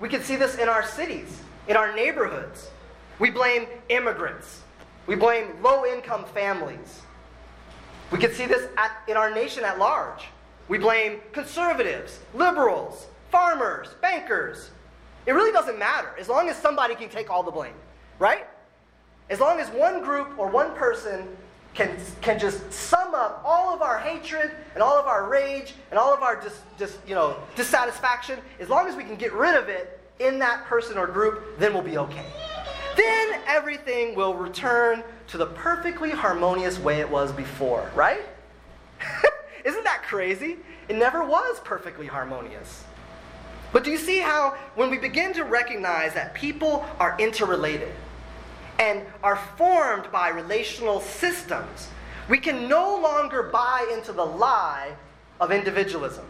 We 0.00 0.08
can 0.08 0.22
see 0.22 0.36
this 0.36 0.56
in 0.56 0.68
our 0.68 0.84
cities, 0.84 1.40
in 1.68 1.76
our 1.76 1.94
neighborhoods. 1.94 2.68
We 3.18 3.30
blame 3.30 3.66
immigrants. 3.88 4.62
We 5.06 5.16
blame 5.16 5.62
low 5.62 5.84
income 5.84 6.24
families. 6.26 7.02
We 8.10 8.18
can 8.18 8.32
see 8.32 8.46
this 8.46 8.68
at, 8.76 8.92
in 9.08 9.16
our 9.16 9.32
nation 9.32 9.64
at 9.64 9.78
large. 9.78 10.24
We 10.68 10.78
blame 10.78 11.20
conservatives, 11.32 12.20
liberals, 12.34 13.06
farmers, 13.30 13.88
bankers. 14.00 14.70
it 15.26 15.32
really 15.32 15.52
doesn't 15.52 15.78
matter 15.78 16.10
as 16.18 16.28
long 16.28 16.48
as 16.48 16.56
somebody 16.56 16.94
can 16.94 17.08
take 17.08 17.30
all 17.30 17.42
the 17.42 17.50
blame, 17.50 17.74
right? 18.18 18.46
As 19.30 19.40
long 19.40 19.58
as 19.58 19.68
one 19.70 20.02
group 20.02 20.38
or 20.38 20.48
one 20.48 20.74
person 20.74 21.28
can, 21.74 21.96
can 22.20 22.38
just 22.38 22.72
sum 22.72 23.14
up 23.14 23.42
all 23.44 23.74
of 23.74 23.80
our 23.80 23.98
hatred 23.98 24.50
and 24.74 24.82
all 24.82 24.98
of 24.98 25.06
our 25.06 25.28
rage 25.28 25.74
and 25.90 25.98
all 25.98 26.12
of 26.12 26.22
our 26.22 26.40
dis, 26.40 26.60
dis, 26.76 26.98
you 27.06 27.14
know, 27.14 27.36
dissatisfaction, 27.56 28.38
as 28.60 28.68
long 28.68 28.86
as 28.86 28.96
we 28.96 29.04
can 29.04 29.16
get 29.16 29.32
rid 29.32 29.54
of 29.54 29.68
it 29.68 30.00
in 30.18 30.38
that 30.38 30.64
person 30.66 30.98
or 30.98 31.06
group, 31.06 31.58
then 31.58 31.72
we'll 31.72 31.82
be 31.82 31.98
okay. 31.98 32.26
Then 32.96 33.40
everything 33.46 34.14
will 34.14 34.34
return 34.34 35.02
to 35.28 35.38
the 35.38 35.46
perfectly 35.46 36.10
harmonious 36.10 36.78
way 36.78 37.00
it 37.00 37.10
was 37.10 37.32
before, 37.32 37.90
right? 37.94 38.20
Isn't 39.64 39.84
that 39.84 40.02
crazy? 40.02 40.58
It 40.88 40.96
never 40.96 41.24
was 41.24 41.58
perfectly 41.60 42.06
harmonious. 42.06 42.84
But 43.72 43.84
do 43.84 43.90
you 43.90 43.96
see 43.96 44.18
how, 44.18 44.58
when 44.74 44.90
we 44.90 44.98
begin 44.98 45.32
to 45.34 45.44
recognize 45.44 46.12
that 46.12 46.34
people 46.34 46.84
are 47.00 47.16
interrelated 47.18 47.92
and 48.78 49.02
are 49.22 49.36
formed 49.56 50.10
by 50.10 50.28
relational 50.28 51.00
systems, 51.00 51.88
we 52.28 52.38
can 52.38 52.68
no 52.68 53.00
longer 53.00 53.44
buy 53.44 53.88
into 53.92 54.12
the 54.12 54.24
lie 54.24 54.94
of 55.40 55.52
individualism. 55.52 56.24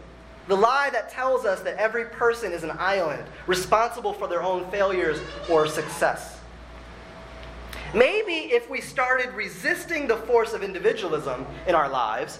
The 0.47 0.57
lie 0.57 0.89
that 0.91 1.09
tells 1.09 1.45
us 1.45 1.61
that 1.61 1.77
every 1.77 2.05
person 2.05 2.51
is 2.51 2.63
an 2.63 2.71
island, 2.77 3.23
responsible 3.47 4.13
for 4.13 4.27
their 4.27 4.43
own 4.43 4.69
failures 4.71 5.19
or 5.49 5.67
success. 5.67 6.39
Maybe 7.93 8.51
if 8.51 8.69
we 8.69 8.81
started 8.81 9.33
resisting 9.33 10.07
the 10.07 10.17
force 10.17 10.53
of 10.53 10.63
individualism 10.63 11.45
in 11.67 11.75
our 11.75 11.87
lives 11.87 12.39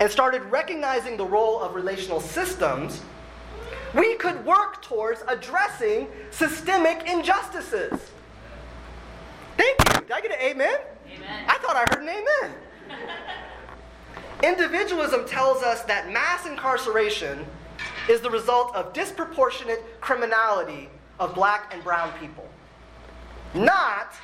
and 0.00 0.10
started 0.10 0.42
recognizing 0.44 1.16
the 1.16 1.26
role 1.26 1.60
of 1.60 1.74
relational 1.74 2.20
systems, 2.20 3.02
we 3.94 4.16
could 4.16 4.44
work 4.44 4.82
towards 4.82 5.22
addressing 5.28 6.08
systemic 6.30 7.06
injustices. 7.08 8.10
Thank 9.58 9.76
you. 9.80 10.00
Did 10.00 10.12
I 10.12 10.20
get 10.20 10.30
an 10.30 10.40
amen? 10.40 10.78
Amen. 11.14 11.44
I 11.48 11.58
thought 11.58 11.76
I 11.76 11.84
heard 11.90 12.02
an 12.02 12.08
amen. 12.08 12.54
Individualism 14.42 15.26
tells 15.26 15.62
us 15.62 15.82
that 15.82 16.10
mass 16.10 16.46
incarceration 16.46 17.44
is 18.08 18.20
the 18.20 18.30
result 18.30 18.74
of 18.74 18.92
disproportionate 18.92 20.00
criminality 20.00 20.88
of 21.18 21.34
black 21.34 21.72
and 21.74 21.82
brown 21.82 22.12
people, 22.20 22.48
not 23.52 24.14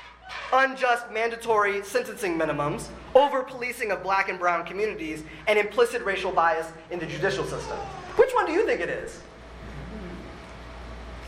unjust 0.52 1.10
mandatory 1.10 1.82
sentencing 1.82 2.38
minimums, 2.38 2.88
over 3.14 3.42
policing 3.42 3.90
of 3.90 4.02
black 4.02 4.28
and 4.28 4.38
brown 4.38 4.64
communities, 4.64 5.24
and 5.48 5.58
implicit 5.58 6.02
racial 6.04 6.30
bias 6.30 6.70
in 6.90 6.98
the 6.98 7.06
judicial 7.06 7.44
system. 7.44 7.76
Which 8.16 8.30
one 8.32 8.46
do 8.46 8.52
you 8.52 8.64
think 8.64 8.80
it 8.80 8.88
is? 8.88 9.20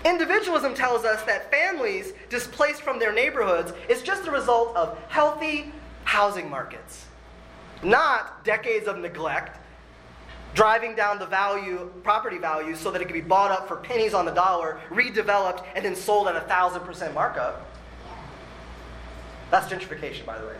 Individualism 0.07 0.73
tells 0.73 1.05
us 1.05 1.21
that 1.25 1.51
families 1.51 2.12
displaced 2.29 2.83
from 2.83 3.01
their 3.01 3.12
neighborhoods 3.12 3.73
is 3.88 4.03
just 4.03 4.25
the 4.25 4.31
result 4.31 4.75
of 4.77 4.97
healthy 5.09 5.73
housing 6.05 6.49
markets, 6.49 7.07
not 7.83 8.45
decades 8.45 8.87
of 8.87 8.99
neglect, 8.99 9.59
driving 10.55 10.95
down 10.95 11.19
the 11.19 11.27
value, 11.27 11.92
property 12.05 12.38
value, 12.38 12.77
so 12.77 12.92
that 12.92 13.03
it 13.03 13.07
can 13.07 13.14
be 13.14 13.21
bought 13.21 13.51
up 13.51 13.66
for 13.66 13.77
pennies 13.77 14.14
on 14.14 14.25
the 14.25 14.31
dollar, 14.31 14.81
redeveloped, 14.90 15.64
and 15.75 15.85
then 15.85 15.97
sold 15.97 16.29
at 16.29 16.37
a 16.37 16.40
thousand 16.42 16.83
percent 16.83 17.12
markup. 17.12 17.66
That's 19.51 19.66
gentrification, 19.66 20.25
by 20.25 20.38
the 20.38 20.47
way. 20.47 20.57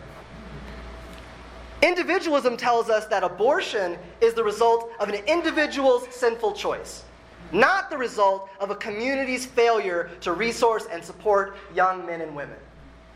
Individualism 1.83 2.57
tells 2.57 2.91
us 2.91 3.07
that 3.07 3.23
abortion 3.23 3.97
is 4.21 4.35
the 4.35 4.43
result 4.43 4.91
of 4.99 5.09
an 5.09 5.23
individual's 5.27 6.13
sinful 6.13 6.55
choice 6.55 7.05
not 7.53 7.91
the 7.91 7.97
result 7.97 8.49
of 8.61 8.71
a 8.71 8.75
community's 8.75 9.47
failure 9.47 10.11
to 10.21 10.33
resource 10.33 10.87
and 10.91 11.05
support 11.05 11.57
young 11.75 12.05
men 12.07 12.21
and 12.21 12.35
women. 12.35 12.57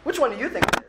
Which 0.04 0.18
one 0.18 0.30
do 0.30 0.38
you 0.38 0.48
think 0.48 0.66
it 0.66 0.78
is? 0.78 0.84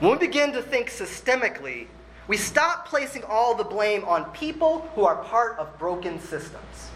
When 0.00 0.12
we 0.12 0.18
begin 0.18 0.52
to 0.52 0.62
think 0.62 0.90
systemically, 0.90 1.86
we 2.28 2.36
stop 2.36 2.86
placing 2.86 3.24
all 3.24 3.54
the 3.54 3.64
blame 3.64 4.04
on 4.04 4.24
people 4.32 4.88
who 4.94 5.04
are 5.04 5.16
part 5.16 5.58
of 5.58 5.78
broken 5.78 6.20
systems. 6.20 6.90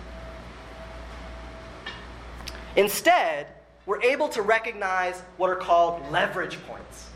Instead, 2.76 3.46
we're 3.86 4.02
able 4.02 4.28
to 4.28 4.42
recognize 4.42 5.20
what 5.36 5.48
are 5.50 5.56
called 5.56 6.02
leverage 6.10 6.58
points. 6.66 7.08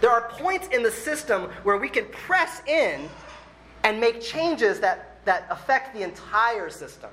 There 0.00 0.10
are 0.10 0.28
points 0.30 0.68
in 0.68 0.82
the 0.82 0.90
system 0.90 1.50
where 1.64 1.76
we 1.76 1.88
can 1.88 2.06
press 2.06 2.62
in 2.66 3.08
and 3.84 4.00
make 4.00 4.20
changes 4.20 4.80
that 4.80 5.15
that 5.26 5.46
affect 5.50 5.94
the 5.94 6.02
entire 6.02 6.70
system. 6.70 7.10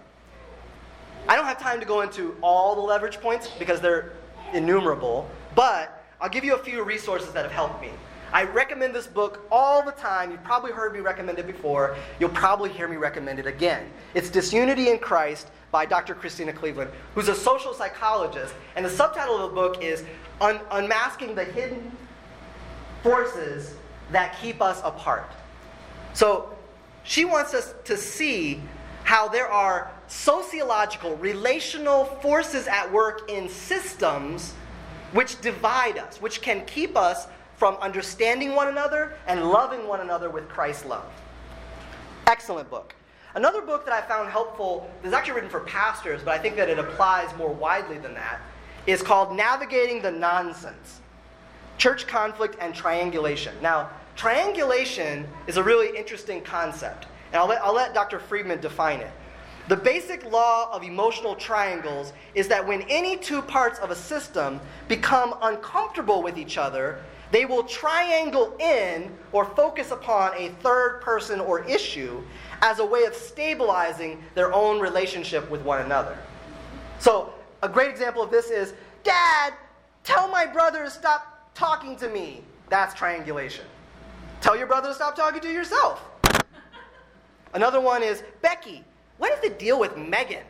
I 1.28 1.36
don't 1.36 1.46
have 1.46 1.60
time 1.60 1.80
to 1.80 1.86
go 1.86 2.02
into 2.02 2.38
all 2.42 2.76
the 2.76 2.82
leverage 2.82 3.20
points 3.20 3.50
because 3.60 3.82
they're 3.82 4.14
innumerable, 4.54 5.30
but 5.56 6.06
I'll 6.22 6.30
give 6.30 6.44
you 6.46 6.56
a 6.56 6.60
few 6.60 6.84
resources 6.84 7.34
that 7.34 7.44
have 7.44 7.52
helped 7.52 7.82
me. 7.82 7.90
I 8.32 8.44
recommend 8.44 8.96
this 8.96 9.06
book 9.06 9.46
all 9.52 9.84
the 9.84 9.92
time. 9.92 10.32
You've 10.32 10.44
probably 10.44 10.72
heard 10.72 10.94
me 10.94 11.00
recommend 11.00 11.38
it 11.38 11.46
before. 11.46 11.96
You'll 12.20 12.30
probably 12.30 12.72
hear 12.72 12.88
me 12.88 12.96
recommend 12.96 13.40
it 13.40 13.46
again. 13.46 13.90
It's 14.16 14.30
Disunity 14.30 14.90
in 14.90 14.98
Christ 14.98 15.50
by 15.72 15.86
Dr. 15.86 16.16
Christena 16.16 16.54
Cleveland, 16.54 16.92
who's 17.14 17.28
a 17.28 17.36
social 17.36 17.74
psychologist. 17.74 18.54
And 18.76 18.86
the 18.86 18.90
subtitle 18.90 19.36
of 19.36 19.50
the 19.52 19.56
book 19.56 19.84
is 19.84 20.04
Un- 20.42 20.62
Unmasking 20.72 21.36
the 21.36 21.46
Hidden 21.46 21.92
Forces 23.04 23.76
That 24.12 24.36
Keep 24.42 24.62
Us 24.62 24.82
Apart. 24.84 25.32
So 26.14 26.53
she 27.04 27.26
wants 27.26 27.54
us 27.54 27.74
to 27.86 27.98
see 27.98 28.62
how 29.04 29.28
there 29.28 29.48
are 29.48 29.92
sociological, 30.08 31.16
relational 31.18 32.06
forces 32.06 32.68
at 32.68 32.92
work 32.92 33.30
in 33.30 33.50
systems 33.50 34.54
which 35.12 35.40
divide 35.42 35.98
us, 35.98 36.22
which 36.22 36.42
can 36.42 36.66
keep 36.66 36.98
us 36.98 37.28
from 37.58 37.76
understanding 37.76 38.56
one 38.56 38.68
another 38.68 39.14
and 39.28 39.50
loving 39.50 39.88
one 39.88 40.02
another 40.02 40.30
with 40.30 40.48
Christ's 40.50 40.86
love. 40.86 41.06
Excellent 42.28 42.70
book. 42.70 42.96
Another 43.36 43.62
book 43.62 43.86
that 43.86 43.94
I 43.94 44.08
found 44.08 44.30
helpful, 44.30 44.90
is 45.04 45.12
actually 45.12 45.36
written 45.36 45.50
for 45.50 45.62
pastors, 45.62 46.22
but 46.24 46.34
I 46.34 46.38
think 46.38 46.56
that 46.56 46.70
it 46.70 46.78
applies 46.78 47.36
more 47.36 47.52
widely 47.52 47.98
than 47.98 48.14
that, 48.14 48.40
is 48.86 49.02
called 49.02 49.36
Navigating 49.36 50.02
the 50.02 50.12
Nonsense 50.12 51.02
Church 51.78 52.06
Conflict 52.06 52.56
and 52.60 52.76
Triangulation. 52.76 53.56
Now, 53.62 53.90
Triangulation 54.16 55.28
is 55.48 55.58
a 55.58 55.64
really 55.64 55.98
interesting 55.98 56.42
concept, 56.42 57.08
and 57.32 57.42
I'll 57.42 57.48
let, 57.48 57.62
I'll 57.64 57.74
let 57.74 57.94
Dr. 57.94 58.20
Friedman 58.20 58.62
define 58.62 59.00
it. 59.00 59.12
The 59.70 59.78
basic 59.78 60.26
law 60.26 60.70
of 60.74 60.84
emotional 60.84 61.36
triangles 61.36 62.14
is 62.36 62.48
that 62.50 62.66
when 62.66 62.82
any 62.84 63.18
two 63.18 63.42
parts 63.42 63.80
of 63.80 63.92
a 63.92 63.96
system 63.96 64.60
become 64.88 65.36
uncomfortable 65.42 66.22
with 66.22 66.38
each 66.38 66.58
other, 66.58 67.00
they 67.32 67.46
will 67.46 67.64
triangle 67.64 68.56
in 68.60 69.10
or 69.32 69.46
focus 69.46 69.90
upon 69.90 70.34
a 70.38 70.50
third 70.62 71.00
person 71.02 71.40
or 71.40 71.64
issue 71.64 72.22
as 72.62 72.80
a 72.80 72.86
way 72.86 73.06
of 73.06 73.16
stabilizing 73.16 74.22
their 74.36 74.54
own 74.54 74.80
relationship 74.80 75.50
with 75.50 75.62
one 75.62 75.82
another. 75.82 76.18
So, 77.00 77.34
a 77.64 77.70
great 77.70 77.90
example 77.90 78.22
of 78.22 78.30
this 78.30 78.52
is 78.52 78.74
Dad, 79.04 79.54
tell 80.04 80.28
my 80.28 80.46
brother 80.46 80.84
to 80.84 80.92
stop 80.92 81.50
talking 81.56 81.96
to 81.98 82.10
me. 82.10 82.44
That's 82.70 82.94
triangulation. 82.94 83.66
Tell 84.44 84.58
your 84.58 84.68
brother 84.68 84.90
to 84.90 84.94
stop 84.94 85.16
talking 85.16 85.40
to 85.40 85.50
yourself. 85.50 86.04
Another 87.54 87.80
one 87.80 88.04
is 88.04 88.24
Becky, 88.42 88.84
what 89.18 89.32
is 89.32 89.40
the 89.40 89.56
deal 89.56 89.80
with 89.80 89.96
Megan? 89.96 90.44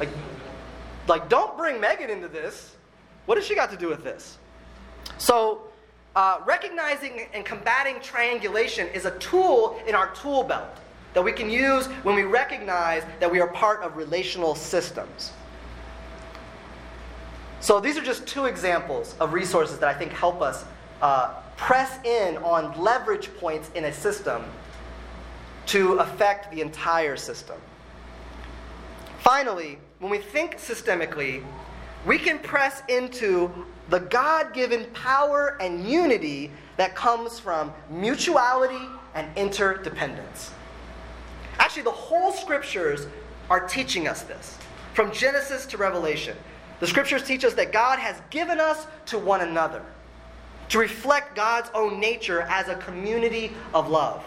Like, 0.00 0.08
like 1.06 1.28
don't 1.28 1.58
bring 1.58 1.78
Megan 1.78 2.08
into 2.08 2.26
this. 2.26 2.74
What 3.26 3.36
has 3.36 3.46
she 3.46 3.54
got 3.54 3.70
to 3.72 3.76
do 3.76 3.88
with 3.90 4.02
this? 4.02 4.38
So, 5.18 5.64
uh, 6.16 6.40
recognizing 6.46 7.26
and 7.34 7.44
combating 7.44 8.00
triangulation 8.00 8.88
is 8.88 9.04
a 9.04 9.10
tool 9.18 9.78
in 9.86 9.94
our 9.94 10.14
tool 10.14 10.42
belt 10.42 10.74
that 11.12 11.22
we 11.22 11.32
can 11.32 11.50
use 11.50 11.84
when 12.02 12.14
we 12.14 12.22
recognize 12.22 13.02
that 13.20 13.30
we 13.30 13.40
are 13.40 13.48
part 13.48 13.82
of 13.82 13.94
relational 13.94 14.54
systems. 14.54 15.32
So, 17.60 17.78
these 17.78 17.98
are 17.98 18.02
just 18.02 18.26
two 18.26 18.46
examples 18.46 19.14
of 19.20 19.34
resources 19.34 19.78
that 19.80 19.94
I 19.94 19.98
think 19.98 20.12
help 20.12 20.40
us 20.40 20.64
uh, 21.02 21.42
press 21.58 21.98
in 22.04 22.38
on 22.38 22.80
leverage 22.80 23.28
points 23.36 23.70
in 23.74 23.84
a 23.84 23.92
system 23.92 24.44
to 25.66 25.94
affect 25.94 26.50
the 26.50 26.62
entire 26.62 27.16
system. 27.16 27.56
Finally, 29.18 29.78
when 29.98 30.10
we 30.10 30.18
think 30.18 30.56
systemically, 30.56 31.44
we 32.06 32.16
can 32.16 32.38
press 32.38 32.82
into 32.88 33.52
the 33.90 33.98
God 33.98 34.54
given 34.54 34.84
power 34.94 35.58
and 35.60 35.86
unity 35.86 36.50
that 36.76 36.94
comes 36.94 37.40
from 37.40 37.72
mutuality 37.90 38.86
and 39.14 39.26
interdependence. 39.36 40.52
Actually, 41.58 41.82
the 41.82 41.90
whole 41.90 42.32
scriptures 42.32 43.08
are 43.50 43.66
teaching 43.66 44.06
us 44.06 44.22
this. 44.22 44.56
From 44.94 45.12
Genesis 45.12 45.66
to 45.66 45.76
Revelation, 45.76 46.36
the 46.78 46.86
scriptures 46.86 47.24
teach 47.24 47.44
us 47.44 47.54
that 47.54 47.72
God 47.72 47.98
has 47.98 48.22
given 48.30 48.60
us 48.60 48.86
to 49.06 49.18
one 49.18 49.40
another 49.40 49.82
to 50.68 50.78
reflect 50.78 51.34
God's 51.34 51.70
own 51.74 52.00
nature 52.00 52.42
as 52.42 52.68
a 52.68 52.74
community 52.76 53.52
of 53.74 53.88
love. 53.88 54.24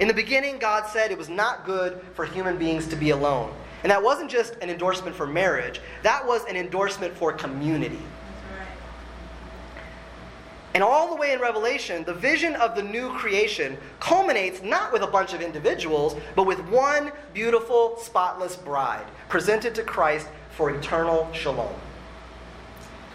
In 0.00 0.08
the 0.08 0.14
beginning, 0.14 0.58
God 0.58 0.86
said 0.86 1.10
it 1.10 1.18
was 1.18 1.28
not 1.28 1.64
good 1.64 2.00
for 2.14 2.24
human 2.24 2.58
beings 2.58 2.86
to 2.88 2.96
be 2.96 3.10
alone. 3.10 3.52
And 3.82 3.90
that 3.90 4.02
wasn't 4.02 4.30
just 4.30 4.56
an 4.56 4.70
endorsement 4.70 5.14
for 5.14 5.26
marriage, 5.26 5.80
that 6.02 6.26
was 6.26 6.44
an 6.46 6.56
endorsement 6.56 7.14
for 7.14 7.32
community. 7.32 8.00
And 10.74 10.82
all 10.82 11.08
the 11.08 11.14
way 11.14 11.32
in 11.32 11.38
Revelation, 11.38 12.02
the 12.02 12.14
vision 12.14 12.56
of 12.56 12.74
the 12.74 12.82
new 12.82 13.10
creation 13.10 13.78
culminates 14.00 14.60
not 14.60 14.92
with 14.92 15.02
a 15.02 15.06
bunch 15.06 15.32
of 15.32 15.40
individuals, 15.40 16.16
but 16.34 16.46
with 16.46 16.58
one 16.68 17.12
beautiful, 17.32 17.96
spotless 17.98 18.56
bride 18.56 19.06
presented 19.28 19.72
to 19.76 19.84
Christ 19.84 20.26
for 20.50 20.70
eternal 20.72 21.32
shalom. 21.32 21.72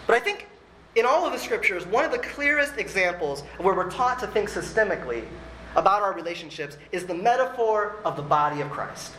But 0.06 0.16
I 0.16 0.20
think 0.20 0.48
in 0.96 1.06
all 1.06 1.24
of 1.24 1.32
the 1.32 1.38
scriptures, 1.38 1.86
one 1.86 2.04
of 2.04 2.10
the 2.10 2.18
clearest 2.18 2.76
examples 2.78 3.42
of 3.58 3.64
where 3.64 3.74
we're 3.74 3.90
taught 3.90 4.18
to 4.20 4.26
think 4.26 4.48
systemically 4.48 5.24
about 5.76 6.02
our 6.02 6.12
relationships 6.12 6.76
is 6.90 7.04
the 7.06 7.14
metaphor 7.14 7.96
of 8.04 8.16
the 8.16 8.22
body 8.22 8.60
of 8.60 8.70
Christ. 8.70 9.12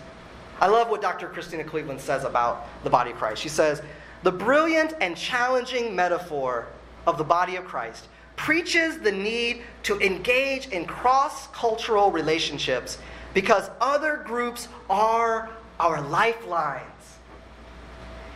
I 0.59 0.67
love 0.67 0.89
what 0.89 1.01
Dr. 1.01 1.27
Christena 1.27 1.63
Cleveland 1.63 2.01
says 2.01 2.23
about 2.23 2.67
the 2.83 2.89
body 2.89 3.11
of 3.11 3.17
Christ. 3.17 3.41
She 3.41 3.49
says, 3.49 3.81
The 4.23 4.31
brilliant 4.31 4.93
and 4.99 5.15
challenging 5.15 5.95
metaphor 5.95 6.67
of 7.07 7.17
the 7.17 7.23
body 7.23 7.55
of 7.55 7.65
Christ 7.65 8.07
preaches 8.35 8.99
the 8.99 9.11
need 9.11 9.61
to 9.83 9.99
engage 10.01 10.67
in 10.67 10.85
cross 10.85 11.47
cultural 11.47 12.11
relationships 12.11 12.97
because 13.33 13.69
other 13.79 14.17
groups 14.25 14.67
are 14.89 15.49
our 15.79 16.01
lifelines. 16.01 16.90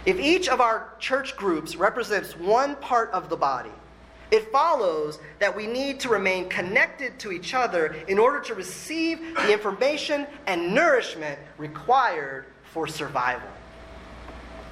If 0.06 0.20
each 0.20 0.48
of 0.48 0.62
our 0.62 0.89
church 1.00 1.36
groups 1.36 1.76
represents 1.76 2.38
one 2.38 2.76
part 2.76 3.12
of 3.12 3.30
the 3.30 3.36
body, 3.36 3.72
it 4.32 4.52
follows 4.52 5.20
that 5.39 5.56
we 5.56 5.68
need 5.68 6.00
to 6.02 6.10
remain 6.10 6.50
connected 6.50 7.18
to 7.20 7.32
each 7.32 7.54
other 7.54 7.96
in 8.08 8.20
order 8.20 8.39
to 8.41 8.56
receive 8.56 9.20
the 9.36 9.54
information 9.54 10.28
and 10.48 10.74
nourishment 10.74 11.39
required 11.58 12.46
for 12.72 12.88
survival. 12.88 13.50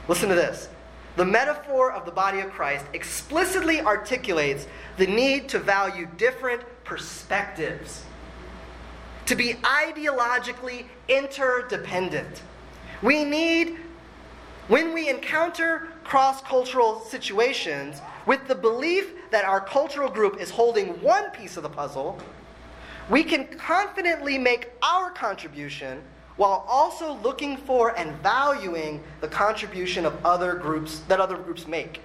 Listen 0.08 0.30
to 0.30 0.36
this. 0.36 0.70
The 1.16 1.26
metaphor 1.26 1.92
of 1.92 2.06
the 2.06 2.12
body 2.12 2.40
of 2.40 2.52
Christ 2.52 2.86
explicitly 2.94 3.82
articulates 3.82 4.68
the 4.98 5.08
need 5.08 5.48
to 5.50 5.60
value 5.60 6.08
different 6.18 6.64
perspectives, 6.84 8.04
to 9.28 9.36
be 9.36 9.54
ideologically 9.62 10.86
interdependent. 11.08 12.42
We 13.02 13.24
need, 13.24 13.78
when 14.68 14.94
we 14.94 15.10
encounter 15.10 15.90
cross 16.04 16.42
cultural 16.42 17.02
situations, 17.02 18.02
with 18.26 18.48
the 18.48 18.56
belief 18.56 19.12
that 19.32 19.46
our 19.46 19.60
cultural 19.60 20.10
group 20.10 20.40
is 20.40 20.50
holding 20.50 21.02
one 21.02 21.30
piece 21.32 21.58
of 21.58 21.64
the 21.64 21.70
puzzle, 21.70 22.18
we 23.10 23.24
can 23.24 23.46
confidently 23.58 24.38
make 24.38 24.72
our 24.82 25.10
contribution 25.10 26.02
while 26.38 26.66
also 26.68 27.14
looking 27.16 27.58
for 27.58 27.98
and 27.98 28.12
valuing 28.22 29.04
the 29.22 29.28
contribution 29.28 30.06
of 30.06 30.26
other 30.26 30.56
groups 30.56 31.00
that 31.08 31.20
other 31.20 31.38
groups 31.38 31.68
make. 31.68 32.02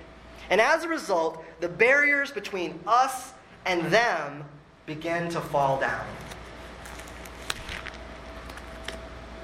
And 0.50 0.60
as 0.60 0.84
a 0.84 0.88
result, 0.88 1.44
the 1.60 1.68
barriers 1.68 2.30
between 2.30 2.78
us 2.86 3.32
and 3.64 3.86
them 3.86 4.44
begin 4.86 5.28
to 5.30 5.40
fall 5.40 5.78
down. 5.78 6.04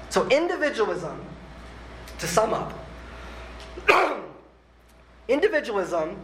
So, 0.09 0.27
individualism, 0.29 1.21
to 2.19 2.27
sum 2.27 2.53
up, 2.53 2.84
individualism 5.27 6.17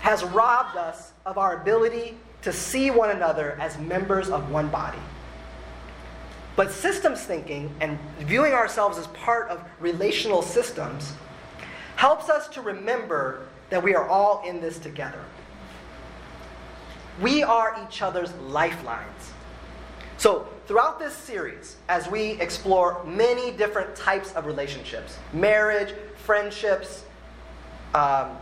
has 0.00 0.24
robbed 0.24 0.76
us 0.76 1.12
of 1.24 1.38
our 1.38 1.60
ability 1.60 2.16
to 2.42 2.52
see 2.52 2.90
one 2.90 3.10
another 3.10 3.56
as 3.60 3.78
members 3.78 4.28
of 4.28 4.50
one 4.50 4.68
body. 4.68 4.98
But 6.56 6.70
systems 6.70 7.22
thinking 7.22 7.74
and 7.80 7.98
viewing 8.18 8.52
ourselves 8.52 8.98
as 8.98 9.06
part 9.08 9.48
of 9.48 9.64
relational 9.80 10.42
systems 10.42 11.14
helps 11.96 12.28
us 12.28 12.48
to 12.48 12.60
remember 12.60 13.46
that 13.70 13.82
we 13.82 13.94
are 13.94 14.06
all 14.08 14.42
in 14.46 14.60
this 14.60 14.78
together. 14.78 15.20
We 17.20 17.42
are 17.42 17.76
each 17.86 18.02
other's 18.02 18.32
lifelines. 18.34 19.32
So, 20.16 20.48
throughout 20.66 20.98
this 20.98 21.14
series, 21.14 21.76
as 21.88 22.08
we 22.08 22.32
explore 22.40 23.02
many 23.04 23.50
different 23.52 23.94
types 23.94 24.32
of 24.32 24.46
relationships 24.46 25.18
marriage, 25.32 25.94
friendships, 26.16 27.04
um, 27.94 28.36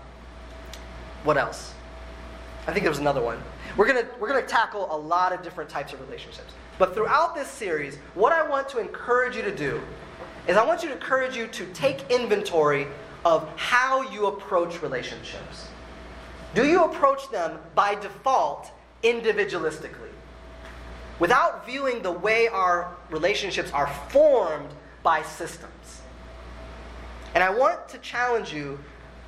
what 1.24 1.37
else? 1.37 1.74
I 2.66 2.72
think 2.72 2.82
there 2.82 2.90
was 2.90 2.98
another 2.98 3.22
one. 3.22 3.42
We're 3.76 3.87
going 3.87 4.04
to 4.04 4.08
we're 4.20 4.28
going 4.28 4.42
to 4.42 4.48
tackle 4.48 4.94
a 4.94 4.96
lot 4.96 5.32
of 5.32 5.42
different 5.42 5.70
types 5.70 5.92
of 5.92 6.00
relationships. 6.00 6.52
But 6.78 6.94
throughout 6.94 7.35
this 7.35 7.48
series, 7.48 7.96
what 8.14 8.32
I 8.32 8.48
want 8.48 8.68
to 8.70 8.78
encourage 8.78 9.37
you 9.37 9.42
to 9.42 9.54
do 9.54 9.80
is 10.46 10.56
I 10.56 10.64
want 10.64 10.82
you 10.82 10.88
to 10.88 10.94
encourage 10.94 11.37
you 11.37 11.46
to 11.48 11.66
take 11.66 12.11
inventory 12.11 12.87
of 13.24 13.48
how 13.56 14.02
you 14.11 14.26
approach 14.26 14.82
relationships. 14.82 15.68
Do 16.54 16.66
you 16.66 16.85
approach 16.85 17.30
them 17.30 17.58
by 17.74 17.94
default 17.94 18.70
individualistically? 19.02 20.11
Without 21.18 21.66
viewing 21.66 22.03
the 22.03 22.12
way 22.12 22.48
our 22.48 22.94
relationships 23.11 23.70
are 23.72 23.87
formed 24.09 24.70
by 25.03 25.22
systems. 25.22 26.01
And 27.35 27.42
I 27.42 27.51
want 27.51 27.88
to 27.90 27.98
challenge 27.98 28.53
you 28.53 28.79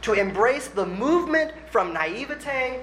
to 0.02 0.12
embrace 0.12 0.68
the 0.68 0.84
movement 0.84 1.52
from 1.70 1.92
naivete 1.92 2.80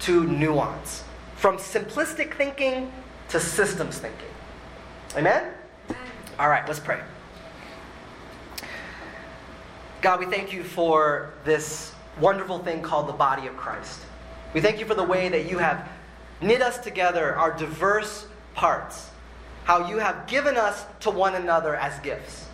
to 0.00 0.24
nuance, 0.26 1.04
from 1.36 1.58
simplistic 1.58 2.34
thinking 2.34 2.92
to 3.28 3.38
systems 3.38 3.98
thinking. 3.98 4.28
Amen? 5.16 5.52
All 6.38 6.48
right, 6.48 6.66
let's 6.66 6.80
pray. 6.80 7.00
God, 10.02 10.20
we 10.20 10.26
thank 10.26 10.52
you 10.52 10.62
for 10.62 11.32
this 11.44 11.92
wonderful 12.20 12.58
thing 12.58 12.82
called 12.82 13.08
the 13.08 13.12
body 13.12 13.46
of 13.46 13.56
Christ. 13.56 14.00
We 14.54 14.60
thank 14.60 14.78
you 14.78 14.86
for 14.86 14.94
the 14.94 15.04
way 15.04 15.28
that 15.28 15.48
you 15.48 15.58
have 15.58 15.88
knit 16.40 16.62
us 16.62 16.78
together, 16.78 17.34
our 17.36 17.56
diverse 17.56 18.26
parts, 18.56 19.10
how 19.64 19.88
you 19.88 19.98
have 19.98 20.26
given 20.26 20.56
us 20.56 20.84
to 21.00 21.10
one 21.10 21.36
another 21.36 21.76
as 21.76 21.98
gifts 22.00 22.46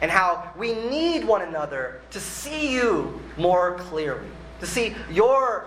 and 0.00 0.10
how 0.10 0.52
we 0.56 0.74
need 0.74 1.24
one 1.24 1.42
another 1.42 2.00
to 2.10 2.20
see 2.20 2.72
you 2.72 3.20
more 3.36 3.76
clearly, 3.78 4.28
to 4.60 4.66
see 4.66 4.94
your 5.10 5.66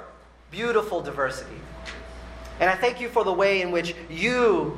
beautiful 0.51 1.01
diversity. 1.01 1.59
And 2.59 2.69
I 2.69 2.75
thank 2.75 3.01
you 3.01 3.09
for 3.09 3.23
the 3.23 3.33
way 3.33 3.61
in 3.61 3.71
which 3.71 3.95
you, 4.09 4.77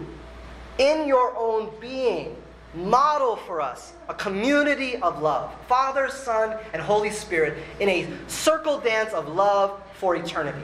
in 0.78 1.08
your 1.08 1.36
own 1.36 1.72
being, 1.80 2.36
model 2.74 3.36
for 3.36 3.60
us 3.60 3.92
a 4.08 4.14
community 4.14 4.96
of 4.98 5.22
love 5.22 5.54
Father, 5.68 6.10
Son, 6.10 6.58
and 6.72 6.82
Holy 6.82 7.10
Spirit 7.10 7.58
in 7.82 7.90
a 7.90 8.08
circle 8.28 8.80
dance 8.80 9.12
of 9.12 9.28
love 9.28 9.82
for 9.96 10.16
eternity. 10.16 10.64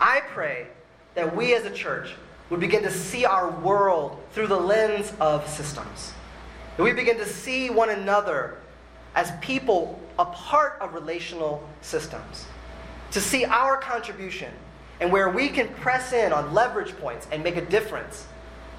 I 0.00 0.20
pray 0.32 0.66
that 1.14 1.36
we 1.36 1.54
as 1.54 1.64
a 1.64 1.70
church 1.70 2.14
would 2.50 2.60
begin 2.60 2.82
to 2.82 2.90
see 2.90 3.24
our 3.24 3.50
world 3.50 4.22
through 4.32 4.46
the 4.46 4.56
lens 4.56 5.12
of 5.20 5.48
systems 5.48 6.12
we 6.82 6.92
begin 6.92 7.16
to 7.18 7.26
see 7.26 7.70
one 7.70 7.90
another 7.90 8.58
as 9.14 9.32
people 9.40 10.00
a 10.18 10.24
part 10.24 10.76
of 10.80 10.94
relational 10.94 11.66
systems. 11.82 12.46
To 13.12 13.20
see 13.20 13.44
our 13.44 13.76
contribution 13.76 14.52
and 15.00 15.12
where 15.12 15.28
we 15.28 15.48
can 15.48 15.68
press 15.68 16.12
in 16.12 16.32
on 16.32 16.52
leverage 16.52 16.96
points 16.98 17.28
and 17.30 17.44
make 17.44 17.56
a 17.56 17.64
difference 17.64 18.26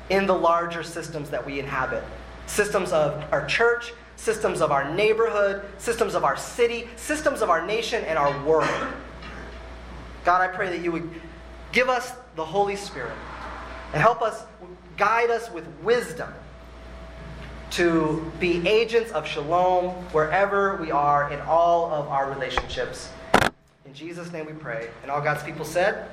in 0.09 0.27
the 0.27 0.35
larger 0.35 0.83
systems 0.83 1.29
that 1.29 1.45
we 1.45 1.59
inhabit 1.59 2.03
systems 2.47 2.91
of 2.91 3.23
our 3.31 3.43
church, 3.47 3.91
systems 4.17 4.61
of 4.61 4.71
our 4.71 4.93
neighborhood, 4.93 5.65
systems 5.79 6.13
of 6.13 6.23
our 6.23 6.37
city, 6.37 6.87
systems 6.95 7.41
of 7.41 7.49
our 7.49 7.65
nation, 7.65 8.03
and 8.03 8.19
our 8.19 8.45
world. 8.45 8.69
God, 10.23 10.41
I 10.41 10.47
pray 10.47 10.69
that 10.69 10.83
you 10.83 10.91
would 10.91 11.09
give 11.71 11.89
us 11.89 12.11
the 12.35 12.45
Holy 12.45 12.75
Spirit 12.75 13.15
and 13.95 14.01
help 14.01 14.21
us, 14.21 14.43
guide 14.97 15.29
us 15.29 15.49
with 15.51 15.65
wisdom 15.81 16.27
to 17.71 18.29
be 18.41 18.67
agents 18.67 19.09
of 19.13 19.25
shalom 19.25 19.91
wherever 20.11 20.75
we 20.75 20.91
are 20.91 21.31
in 21.31 21.39
all 21.39 21.89
of 21.93 22.09
our 22.09 22.29
relationships. 22.29 23.07
In 23.85 23.93
Jesus' 23.93 24.33
name 24.33 24.47
we 24.47 24.51
pray. 24.51 24.89
And 25.01 25.09
all 25.09 25.21
God's 25.21 25.43
people 25.43 25.63
said, 25.63 26.09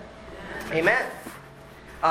Amen. 0.67 0.79
Amen. 0.79 1.07